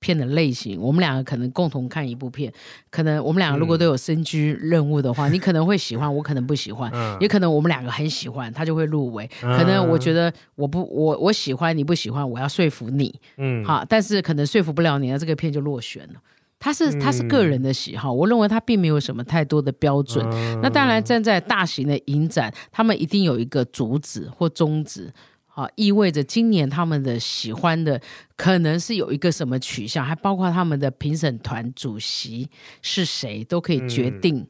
[0.00, 2.52] 片的类型，我们两个可能共同看一部片，
[2.90, 9.30] 可能我们两个如果都有身居任务的话，嗯、 你可能会喜欢，我可能不喜欢，嗯、也可能我们两个很喜欢，他就会入围。
[9.42, 16.20] 嗯、可能我觉得我不我我喜欢你不喜欢，我要说服你，嗯，好，但是可能说服不了你，那这个片就落选了。
[16.58, 20.26] 他是他是个人的喜好，嗯、我认为他并没有什么太多的标准。
[20.32, 25.12] 嗯、那当然，站在大型的影展，他们一定有一个主旨或宗旨。
[25.54, 28.00] 啊，意味着今年他们的喜欢的
[28.36, 32.48] 可能是有一个什么取向，还包括他们的评审团主席
[32.82, 34.48] 是谁，都可以决定、嗯、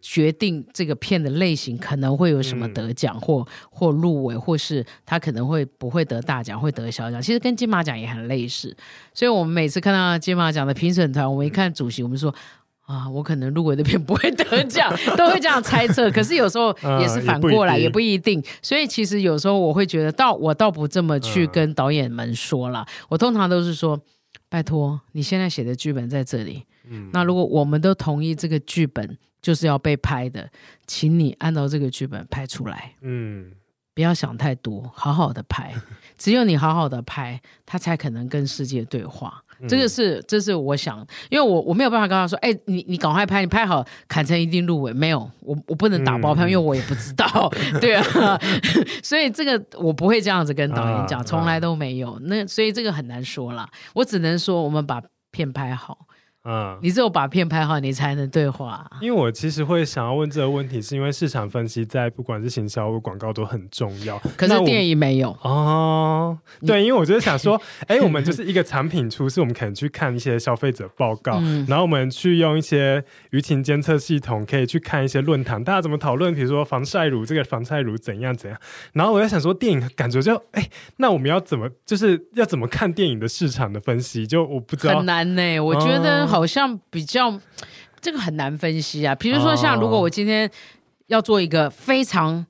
[0.00, 7.22] 决定这个片的类型可能会有什么得奖或或入围，或是他可能会不会得大奖，会得小奖。
[7.22, 8.76] 其实跟金马奖也很类似，
[9.14, 12.34] 所以我们每次看到金马奖的评审团，我们一看主席，我们说。
[12.90, 16.10] 啊，我可能入围那边不会得奖， 都会这样猜测。
[16.10, 18.42] 可是有时候也是反过来，呃、也，不也不一定。
[18.60, 22.80] 所以其实有时候我会觉得，倒我倒不这么去跟导演们说了。
[22.80, 23.96] 呃、我通常都是说，
[24.48, 26.64] 拜托，你现在写的剧本在这里。
[26.88, 30.50] 嗯，那如果我们都同意这个剧本就是要被拍的，
[30.86, 32.94] 请你按照这个剧本拍出来。
[33.02, 33.52] 嗯。
[33.92, 35.74] 不要想太多，好好的拍。
[36.16, 39.42] 只有你好好的拍，他才可能跟世界对话。
[39.60, 44.92] 嗯、这个是，这是我想，因为我我没有办法跟他说，哎，你你赶快拍，你拍好，砍成一定入围。
[44.92, 47.50] 没有，我我不能打包票，嗯、因为我也不知道。
[47.80, 48.40] 对啊，
[49.02, 52.18] 所以这个我不会这样子跟导演讲，从来都没有。
[52.24, 56.06] 那所以这个很难说啦，我只能说我们把片拍好。
[56.44, 58.90] 嗯，你只有把片拍好，你才能对话。
[59.02, 64.18] 因为我其实会想要问这个问题，是因为市场分析在不管是行销或广告都很重要。
[64.38, 66.38] 可是电影没有哦。
[66.66, 78.58] 对，因为我就是想说，哎，我们就是一个产品出示，我们可能去看一些消费者报告，嗯、然后我们去用一些舆情监测系统，可以去看一些论坛，大家怎么讨论，比如说防晒乳这个防晒乳怎样怎样。
[78.94, 80.66] 然后我在想说，电影感觉就，哎，
[80.96, 84.26] 那我们要怎么，就是要怎么看电影的市场的分析？
[84.26, 85.60] 就我不知道，很难呢、欸。
[85.60, 86.29] 我觉得。
[86.30, 87.40] 好像比较
[88.00, 90.50] 这个很难分析啊，比如说像如果我今天
[91.08, 92.46] 要做一个非常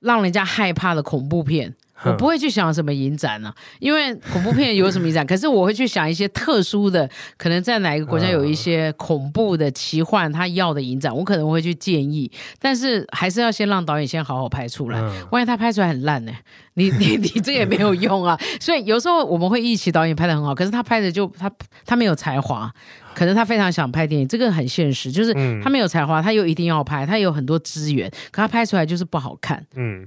[0.00, 1.74] 让人家害怕的恐怖片。
[2.04, 5.24] 我不会去想什么影展呢、啊，因为恐怖片有什么影展？
[5.26, 12.30] 可是我会去想一些特殊的，可能在哪一个国家有一些恐怖的奇幻，他要的影展，我可能会去建议。
[12.60, 16.32] 但是还是要先让导演先好好拍出来，万一他拍出来很烂呢？
[16.74, 18.38] 你你你这也没有用啊。
[18.60, 21.50] 所以有时候我们会一起导演拍的很好，可是他拍的就他
[21.86, 22.70] 他没有才华，
[23.14, 25.32] 可能他非常想拍电影，这个很现实，就是
[25.62, 29.64] 他没有才华，他又一定要拍，他有很多资源，可他拍出来就是不好看。
[29.74, 30.06] 嗯。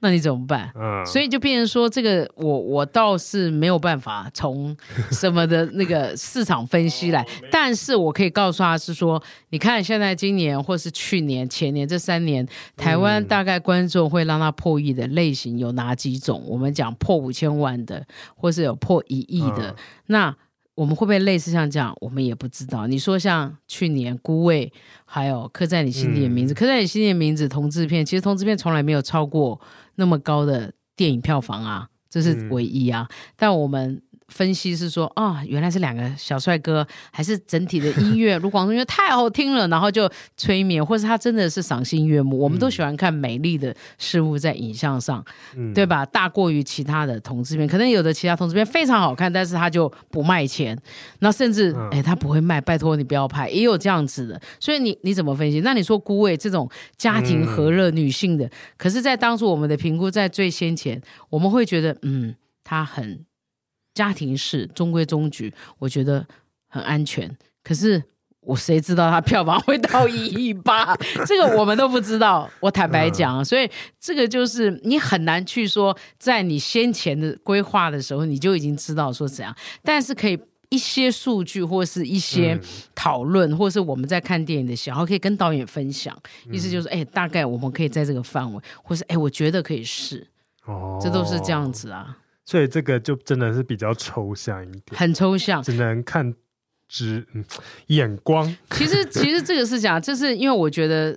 [0.00, 0.70] 那你怎么办？
[0.76, 4.76] 嗯，所以就变成说，这个我我倒是没有办法从
[5.10, 12.46] 什么的那个市场分析来， 但是我可以告诉他是说，你看现在今年或是去年、前年这三年，
[12.76, 16.42] 台湾大概观众会让他破亿的类型有哪几种？
[16.46, 19.74] 我们讲破五千万的，或是有破一亿的，
[20.06, 20.34] 那。
[20.78, 21.92] 我们会不会类似像这样？
[22.00, 22.86] 我们也不知道。
[22.86, 24.64] 你说像去年《孤味》，
[25.04, 29.60] 还有《刻在你心底的名字》，嗯，《刻在你心底的名字》同志片，其实同志片从来没有超过
[29.98, 33.06] 那么高的电影票房啊，这是唯一啊。
[33.10, 34.00] 嗯，但我们。
[34.28, 42.38] 分析是说啊、哦，原来是两个小帅哥，还是整体的音乐，卢广仲音乐太好听了，然后就催眠，或是他真的是赏心悦目。
[42.38, 45.24] 我们都喜欢看美丽的事物在影像上，
[45.56, 46.04] 嗯、对吧？
[46.06, 50.78] 大过于其他的同志片，可能有的其他同志片非常好看，但是他就不卖钱，
[51.20, 54.40] 那甚至哎，他不会卖，拜托你不要拍，也有这样子的。
[54.60, 55.60] 所以你你怎么分析？
[55.60, 61.00] 那你说孤味这种家庭和乐女性的，可是，在当初我们的评估在最先前，
[61.30, 63.24] 我们会觉得嗯，他很。
[63.98, 66.24] 家庭式中规中矩，我觉得
[66.68, 67.28] 很安全。
[67.64, 68.00] 可是
[68.42, 70.94] 我谁知道它票房会到一亿八？
[71.26, 72.48] 这个我们都不知道。
[72.60, 73.68] 我坦白讲，所以
[73.98, 79.52] 这个就是你很难去说，在你先前的规划的时候，你就已经知道说怎样。
[79.82, 80.38] 但是可以
[80.68, 82.56] 一些数据或是一些
[82.94, 86.16] 讨论，或是我们在看电影的时候，可以跟导演分享。
[86.52, 90.24] 意思就是，哎，大概我们可以在这个范围，或是哎，我觉得可以试。
[90.66, 92.16] 哦，这都是这样子啊。
[92.48, 96.34] 所以这个就真的是比较抽象一点，很抽象，只能看
[96.88, 97.44] 只嗯
[97.88, 98.56] 眼光。
[98.70, 101.14] 其实其实这个是讲，就是因为我觉得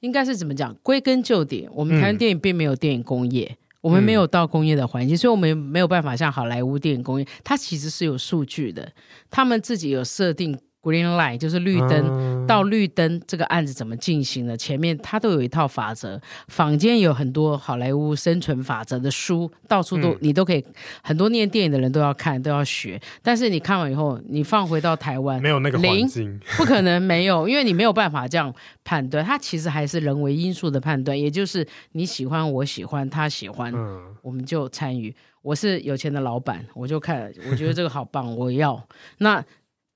[0.00, 0.74] 应该是怎么讲？
[0.82, 8.90] 归根究底，我们台湾电影并没有电影工业，嗯、我们没有到工业的环境，所以我们没有办法像好莱坞电影工业，它其实是有数据的，
[9.28, 10.58] 他们自己有设定。
[10.84, 14.54] Green light 就是绿灯，嗯、到绿灯这个案子怎么进行的？
[14.54, 20.62] 前面它都有一套法则，坊间有很多好莱坞生存法则的书，到处都、嗯、你都可以，
[21.02, 23.00] 很多念电影的人都要看，都要学。
[23.22, 28.54] 但是你看完以后，你放回到台湾，没有那个环境，不可能没有，因为你没有办法这样
[28.84, 29.24] 判断。
[29.24, 35.14] 它其实还是人为因素的判断，也就是你喜欢，我喜欢，他喜欢，嗯、我们就参与。
[35.40, 39.42] 我是有钱的老板，我就看，我觉得这个好棒，我要那。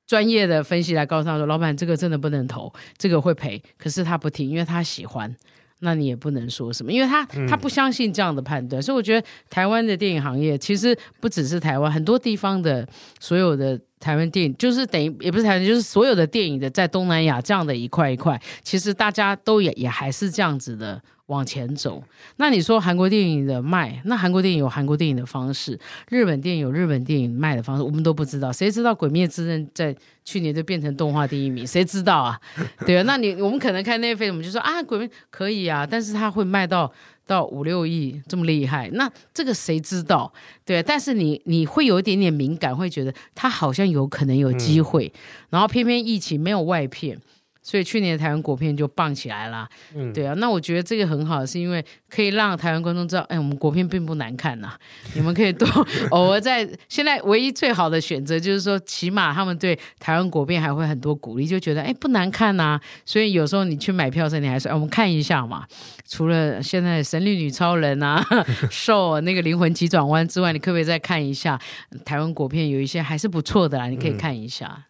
[0.09, 5.33] 专业的分析来告诉他说：“老板，这个真的不能投，这个会赔。”可是他不听，因为他喜欢，
[5.81, 8.81] 那你也不能说什么，因为他他不相信这样的判断。
[8.81, 12.89] 嗯、所以我觉得台湾的电影行业其实不只是台湾，很多地方的
[13.21, 21.01] 所有的台湾电影，就是等于也不是台湾，就是所有的电影的在东南亚这样的一块一块，其实大家都也也还是这样子的。
[21.29, 22.03] 往前走，
[22.37, 25.79] 那你说韩国电影的卖，那韩国电影有韩国电影的方式，
[26.09, 28.51] 日本电影有日本电影卖的方式，我们都不知道。
[28.51, 29.95] 谁知道《鬼灭之刃》在
[30.25, 31.67] 去年就变成动画第一名？
[31.67, 32.41] 谁知道啊？
[32.87, 36.91] 对啊，那你我们可能看那飞，我们就说啊，《鬼灭》可以啊，但是它会卖到
[37.29, 40.33] 到五六亿这么厉害，那这个谁知道？
[40.65, 45.21] 对啊，但是你你会有一点点敏感，会觉得他好像有可能有机会，嗯、
[45.51, 47.21] 然后偏偏疫情没有外片。
[47.69, 54.73] 所以去年的台湾国片就棒起来了，嗯，对啊，那我觉得这个很好，是因为可以让台湾观众知道，哎，我们国片并不难看呐，
[55.15, 55.69] 你们可以多
[56.13, 65.67] 偶尔在现在唯一最好的选择就是说，起码他们对台湾国片还会很多鼓励，就觉得哎不难看呐，所以有时候你去买票时，你还说哎我们看一下嘛，
[66.09, 68.25] 除了现在神力女超人啊、
[68.73, 71.61] 受那个灵魂急转弯之外，你可不可以再看一下？
[72.07, 74.75] 台湾国片有一些还是不错的啦，你可以看一下。
[74.75, 74.85] 嗯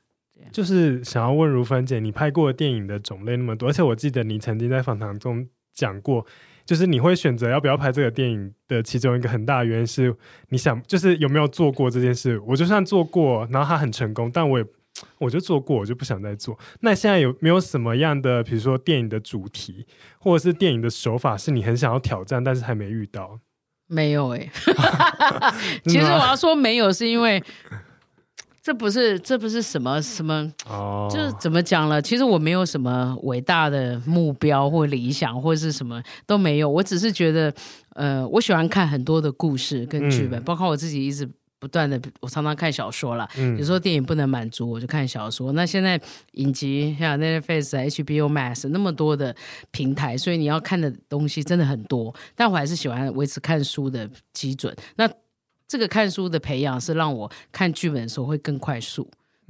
[0.52, 6.24] 就是想要问如芬姐，你拍过的电影的种类那么多，而且我记得你曾经在访谈中讲过，
[6.64, 10.14] 就是你会选择要不要拍这个电影的其中一个很大的原因是，
[10.48, 12.38] 你想就是有没有做过这件事？
[12.46, 14.64] 我就算做过，然后它很成功，但我也
[15.18, 16.58] 我就做过，我就不想再做。
[16.80, 19.86] 那现在有没有什么样的，比如说电影的主题，
[20.18, 23.38] 或者是电影的手法，是你很想要挑战，但是还没遇到？
[23.86, 24.50] 没有哎、欸，
[25.86, 27.42] 其实我要说没有，是因为
[28.68, 32.02] 这不是这不是什么什么，哦，就是怎么讲了？
[32.02, 36.68] 其实我没有什么伟大的目标或理想，或是什么都没有。
[36.68, 37.50] 我只是觉得，
[37.94, 41.26] 呃，我喜欢看很多的故事跟剧本，嗯、包括我自己一直。
[41.60, 43.28] 不断的，我常常看小说了。
[43.58, 45.50] 有时候电影不能满足，我就看小说。
[45.54, 46.00] 那现在
[46.34, 49.34] 影集像 Netflix、HBO Max 那么多的
[49.72, 52.14] 平台，所以你要看的东西真的很多。
[52.36, 54.72] 但我还是喜欢维持看书的基准。
[54.94, 55.10] 那
[55.68, 59.08] 这个看书的培养是让我看剧本的时候会更快速。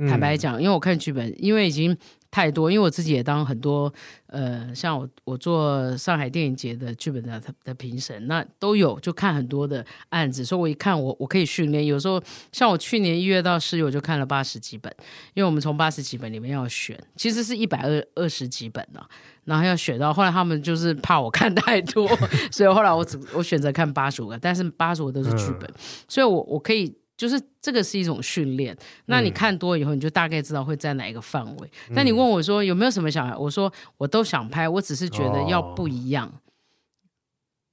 [0.09, 1.97] 坦白讲，因为我看剧本，因为已经。
[2.31, 3.93] 太多，因为我自己也当很多，
[4.26, 11.87] 呃，像我我做上海电影节的剧本的的评审，那都有就看很多的案子，所以我一看我我可以训练。
[11.87, 12.22] 有时候
[12.53, 14.95] 像我去年一月到十月我就看了八十几本，
[15.33, 19.01] 因为我们从八十几本里面要选，其实是一百二二十几本呢，
[19.45, 22.07] 然后要选到后来他们就是怕我看太多，
[22.53, 25.68] 所以后来我只我选择看八十五个，但是八十五都是剧本，
[26.07, 26.95] 所以我我可以。
[27.19, 28.75] 就是这个是一种训练，
[29.07, 31.71] 那你看多以后，你就大概知道会在哪一个范围。
[31.89, 36.29] 嗯、但你问我说有没有什么想法，我说我都想拍，我只是觉得要不一样。
[36.29, 36.41] 哦、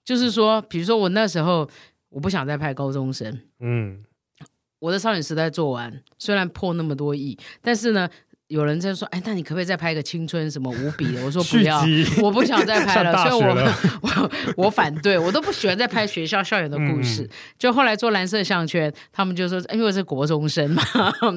[0.04, 1.70] 就是说，比如说我那时候
[2.10, 4.04] 我不想再拍高中生，嗯，
[4.80, 8.10] 我的少女时代做完，虽然破那么多亿，但是呢。
[8.56, 11.84] 有人在说：“哎，那你可不可以再拍个青春什么无比的？”我说：“不要，
[12.24, 13.12] 我不想再拍了。
[13.14, 13.50] ”了所以我
[14.02, 14.32] 我
[14.66, 17.24] 我反对，我都不喜欢再拍学校校园的故事。
[17.24, 17.30] 嗯、
[17.60, 20.82] 就后来做蓝色项圈，他们就说：“因为是国中生嘛，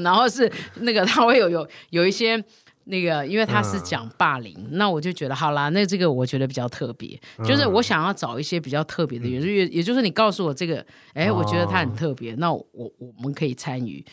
[0.05, 2.43] 然后是那个他会有有有一些
[2.85, 14.05] 那个，因为他是讲霸凌，嗯、那我就觉得好啦，那这个我觉得比较特别，就是我想要找一些比较特别的元素，也、嗯、也就是你告诉我这个，哎，我觉得他很特别，哦、那我我们可以参与。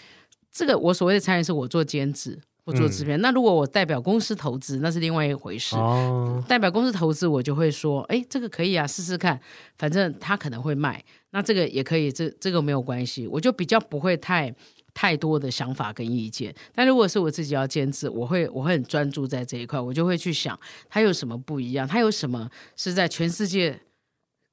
[0.52, 5.76] 这个我所谓的参与，是我做监制。”我做制片，嗯、那如果我代表公司投资，那是另外一回事。
[5.76, 9.40] 哦、代表公司投资，我就会说，哎，这个可以啊，试试看，
[9.78, 14.52] 反正他可能会卖，那这个也可以，这这个没有关系，我就比较不会太
[14.96, 16.52] 太多的想法跟意见。
[16.74, 20.60] 但如果是我自己要监制，我会我会很专注在这一块，我就会去想，
[20.90, 23.80] 它有什么不一样，它有什么是在全世界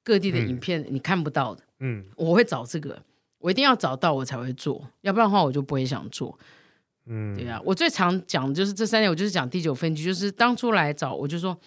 [0.03, 3.01] 各地的影片你看不到的，嗯，我会找这个，
[3.39, 6.37] 我一定要找到我才会做，要不然的话我就不会想做。
[7.05, 11.57] 嗯，对啊，我最常讲的就是这三点，我就是讲第九分局，就是当初来找我就说，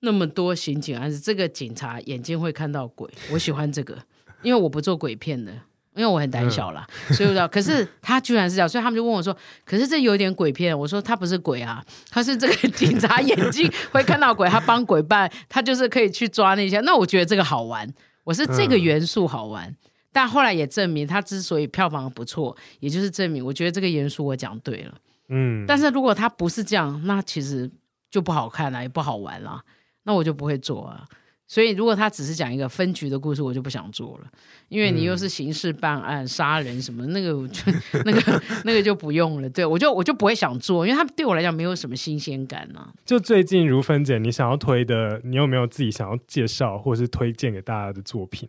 [0.00, 3.98] 那么多刑警案子，这个警察眼睛会看到鬼，我喜欢这个，
[4.42, 5.52] 因为我不做鬼片的，
[5.94, 9.36] 因为我很胆小啦，嗯、所以我知道，可是他居然是这样，所以他们就问我说，
[9.66, 17.86] 可是这有点鬼片，我说他不是鬼啊，他是这个 警察眼睛会看到鬼，他帮鬼办，他就是可以去抓那些，那我觉得这个好玩，
[18.24, 19.68] 我是这个元素好玩。
[19.68, 19.76] 嗯
[20.12, 24.94] 但后来也证明，他之所以票房不错，也就是证明，我觉得这个严叔我讲对了。
[25.28, 27.70] 嗯，但是如果他不是这样，那其实
[28.10, 29.60] 就不好看了，也不好玩了，
[30.04, 31.04] 那我就不会做啊。
[31.46, 34.30] 所以如果他只是讲一个分局的故事，我就不想做了，
[34.68, 37.72] 因为你又是刑事办案、杀人什么，那个就
[38.04, 39.48] 那个 那个就不用了。
[39.48, 42.92] 对，我就我就不会想做，因为他对我来讲没有什么新鲜感呢、啊。
[43.04, 48.46] 就最近如芬姐，你想要推的，你有没有自己想要介绍或是推荐给大家的作品？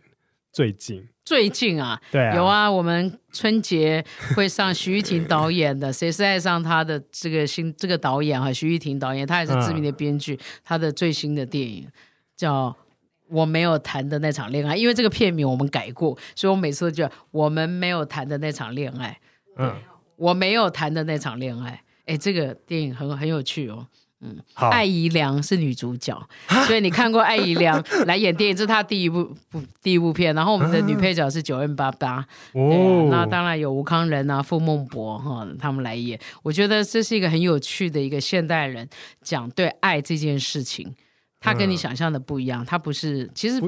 [0.52, 1.08] 最近。
[1.24, 11.86] 最近啊，对啊，有啊，我们春节会上徐玉婷导演的《谁是爱上他的》这个新这个导演哈，徐玉婷导演，他也是知名的编剧，嗯、他的最新的电影
[12.36, 12.68] 叫
[13.28, 19.20] 《我没有谈的那场恋爱》，因为这个片名我们改过，所以我每次都叫我们没有谈的那场恋爱，
[19.56, 19.72] 嗯，
[20.16, 23.86] 我没有谈的那场恋爱，哎，这个电影很很有趣哦。
[24.22, 26.20] 嗯，好艾怡良是女主角，
[26.66, 30.34] 所以你看过艾怡良来演电影，这是她第一部部第一部片。
[30.34, 32.18] 然后我们的女配角是九零八八
[32.52, 36.18] 哦，那当然有吴康仁啊、傅孟博哈他们来演。
[36.42, 38.88] 我觉得这是一个很有趣的一个现代人
[39.22, 40.94] 讲对爱这件事情，
[41.40, 43.60] 他跟你想象的不一样，他不是其实。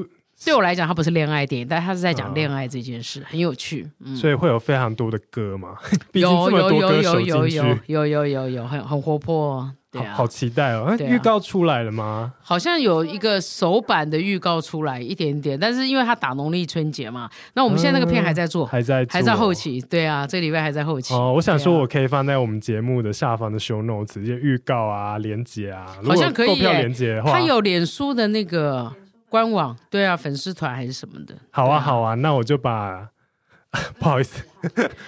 [0.43, 3.89] 对我来讲，它不是恋爱电影，但他是在讲恋爱这件事，嗯、很有趣。
[3.99, 5.77] 嗯、所以会有非常多的歌嘛？
[6.11, 10.93] 有有有有有有有有有有很很活泼，对啊，好，好期待哦！
[10.99, 12.33] 预告出来了吗？
[12.41, 19.79] 好像有一个首版的预告出来一点点，但是因为他打农历春节嘛，那我们现在那个片还在做，嗯、还在还在后期。
[19.81, 21.13] 对啊，这个礼拜还在后期。
[21.13, 26.73] 哦，我想说，我可以放在我们节目的下方的 show notes，直接预告啊，连接啊，好像可以耶。
[26.79, 28.91] 连结的话，他有脸书的那个。
[29.29, 31.33] 官网对啊，粉丝团还是什么的。
[31.49, 33.09] 好啊，好啊，那我就把，
[33.97, 34.43] 不好意思，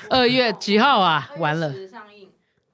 [0.09, 1.29] 二月几号啊？
[1.37, 1.71] 完了。
[1.87, 2.27] 上映。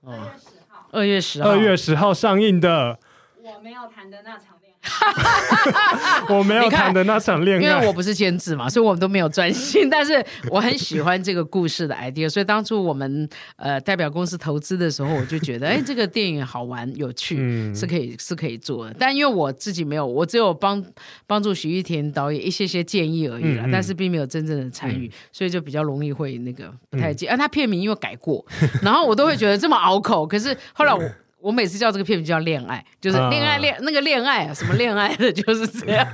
[0.05, 0.51] 二月十号。
[0.92, 1.50] 二月十号。
[1.50, 3.00] 二月十号上映的。
[3.42, 4.51] 我没有谈的那场。
[6.28, 9.88] 我没有谈的那场恋爱，因为我不是监制嘛，所以我们都没有专心。
[9.90, 18.96] 但是我很喜欢这个故事的 idea，所以当初我们呃代表公司投资的时候，我就觉得，哎，这个电影好玩有趣，嗯、是可以是可以做的。
[18.98, 20.84] 但因为我自己没有，我只有帮
[21.28, 27.28] 帮助徐玉田导演一些些建议而已啦，嗯嗯、但是并没有真正的参与，嗯、所以就比较容易会那个不太记。
[27.28, 28.44] 嗯、啊，他片名因为改过，
[28.82, 30.26] 然后我都会觉得这么拗口。
[30.26, 31.02] 可是后来我。
[31.42, 36.08] 我每次叫这个片名叫恋爱，就是恋爱恋、啊、那个恋爱啊，什么恋爱的， 就是这样。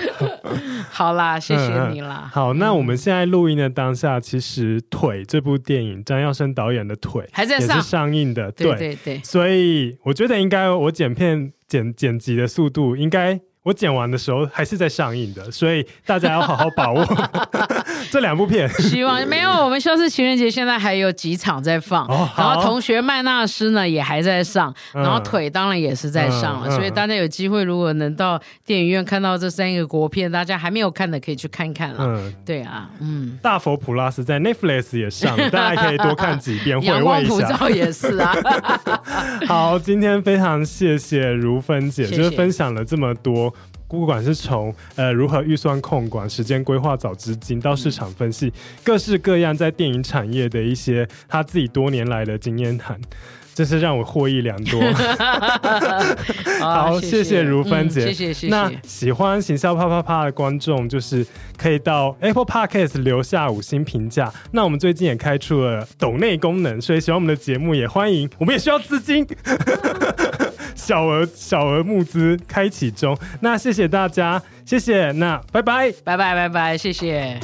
[0.90, 2.22] 好啦，谢谢你啦。
[2.24, 8.52] 嗯、好，那我们现在录音的当下，其实《腿》这部电影，张耀生导演的《腿》还在上，也是上映的。
[8.52, 13.40] 对对对，所以我觉得应该我剪片剪剪辑的速度应该。
[13.64, 17.02] 我剪完的时候还是在上映的，所以大家要好好把握
[18.12, 18.68] 这两部片。
[18.74, 31.96] 希望没有，我们消失情人节现在还有几场在放，哦、然后同学麦纳斯呢也还在上，嗯、然后腿当然也是在上了，所以大家有机会如果能到电影院看到这三个国片，大家还没有看的可以去看看了。
[32.00, 37.30] 嗯，对啊，嗯，大佛普拉斯在 Netflix 也上，大家可以多看几遍，回味一下。
[37.30, 38.36] 普照也是啊。
[39.48, 43.53] 好，今天非常谢谢如芬姐，谢谢就是分享了这么多。
[43.94, 53.00] 不管是从呃如何预算控管、时间规划、找资金到市场分析，各式各样在电影产业的一些他自己多年来的经验谈，
[53.54, 54.80] 真是让我获益良多。
[56.60, 58.48] 好，谢谢如芬姐，谢谢谢谢。
[58.48, 61.24] 那喜欢行销啪啪啪的观众，就是
[61.56, 64.32] 可以到 Apple Podcast 留下五星评价。
[64.52, 69.26] 那我们最近也开出了抖内功能，所以喜欢我们的节目也欢迎，我们也需要资金。
[70.74, 77.38] 小额小额募资开启中，那谢谢大家，谢谢，那拜拜，拜拜拜拜，谢谢。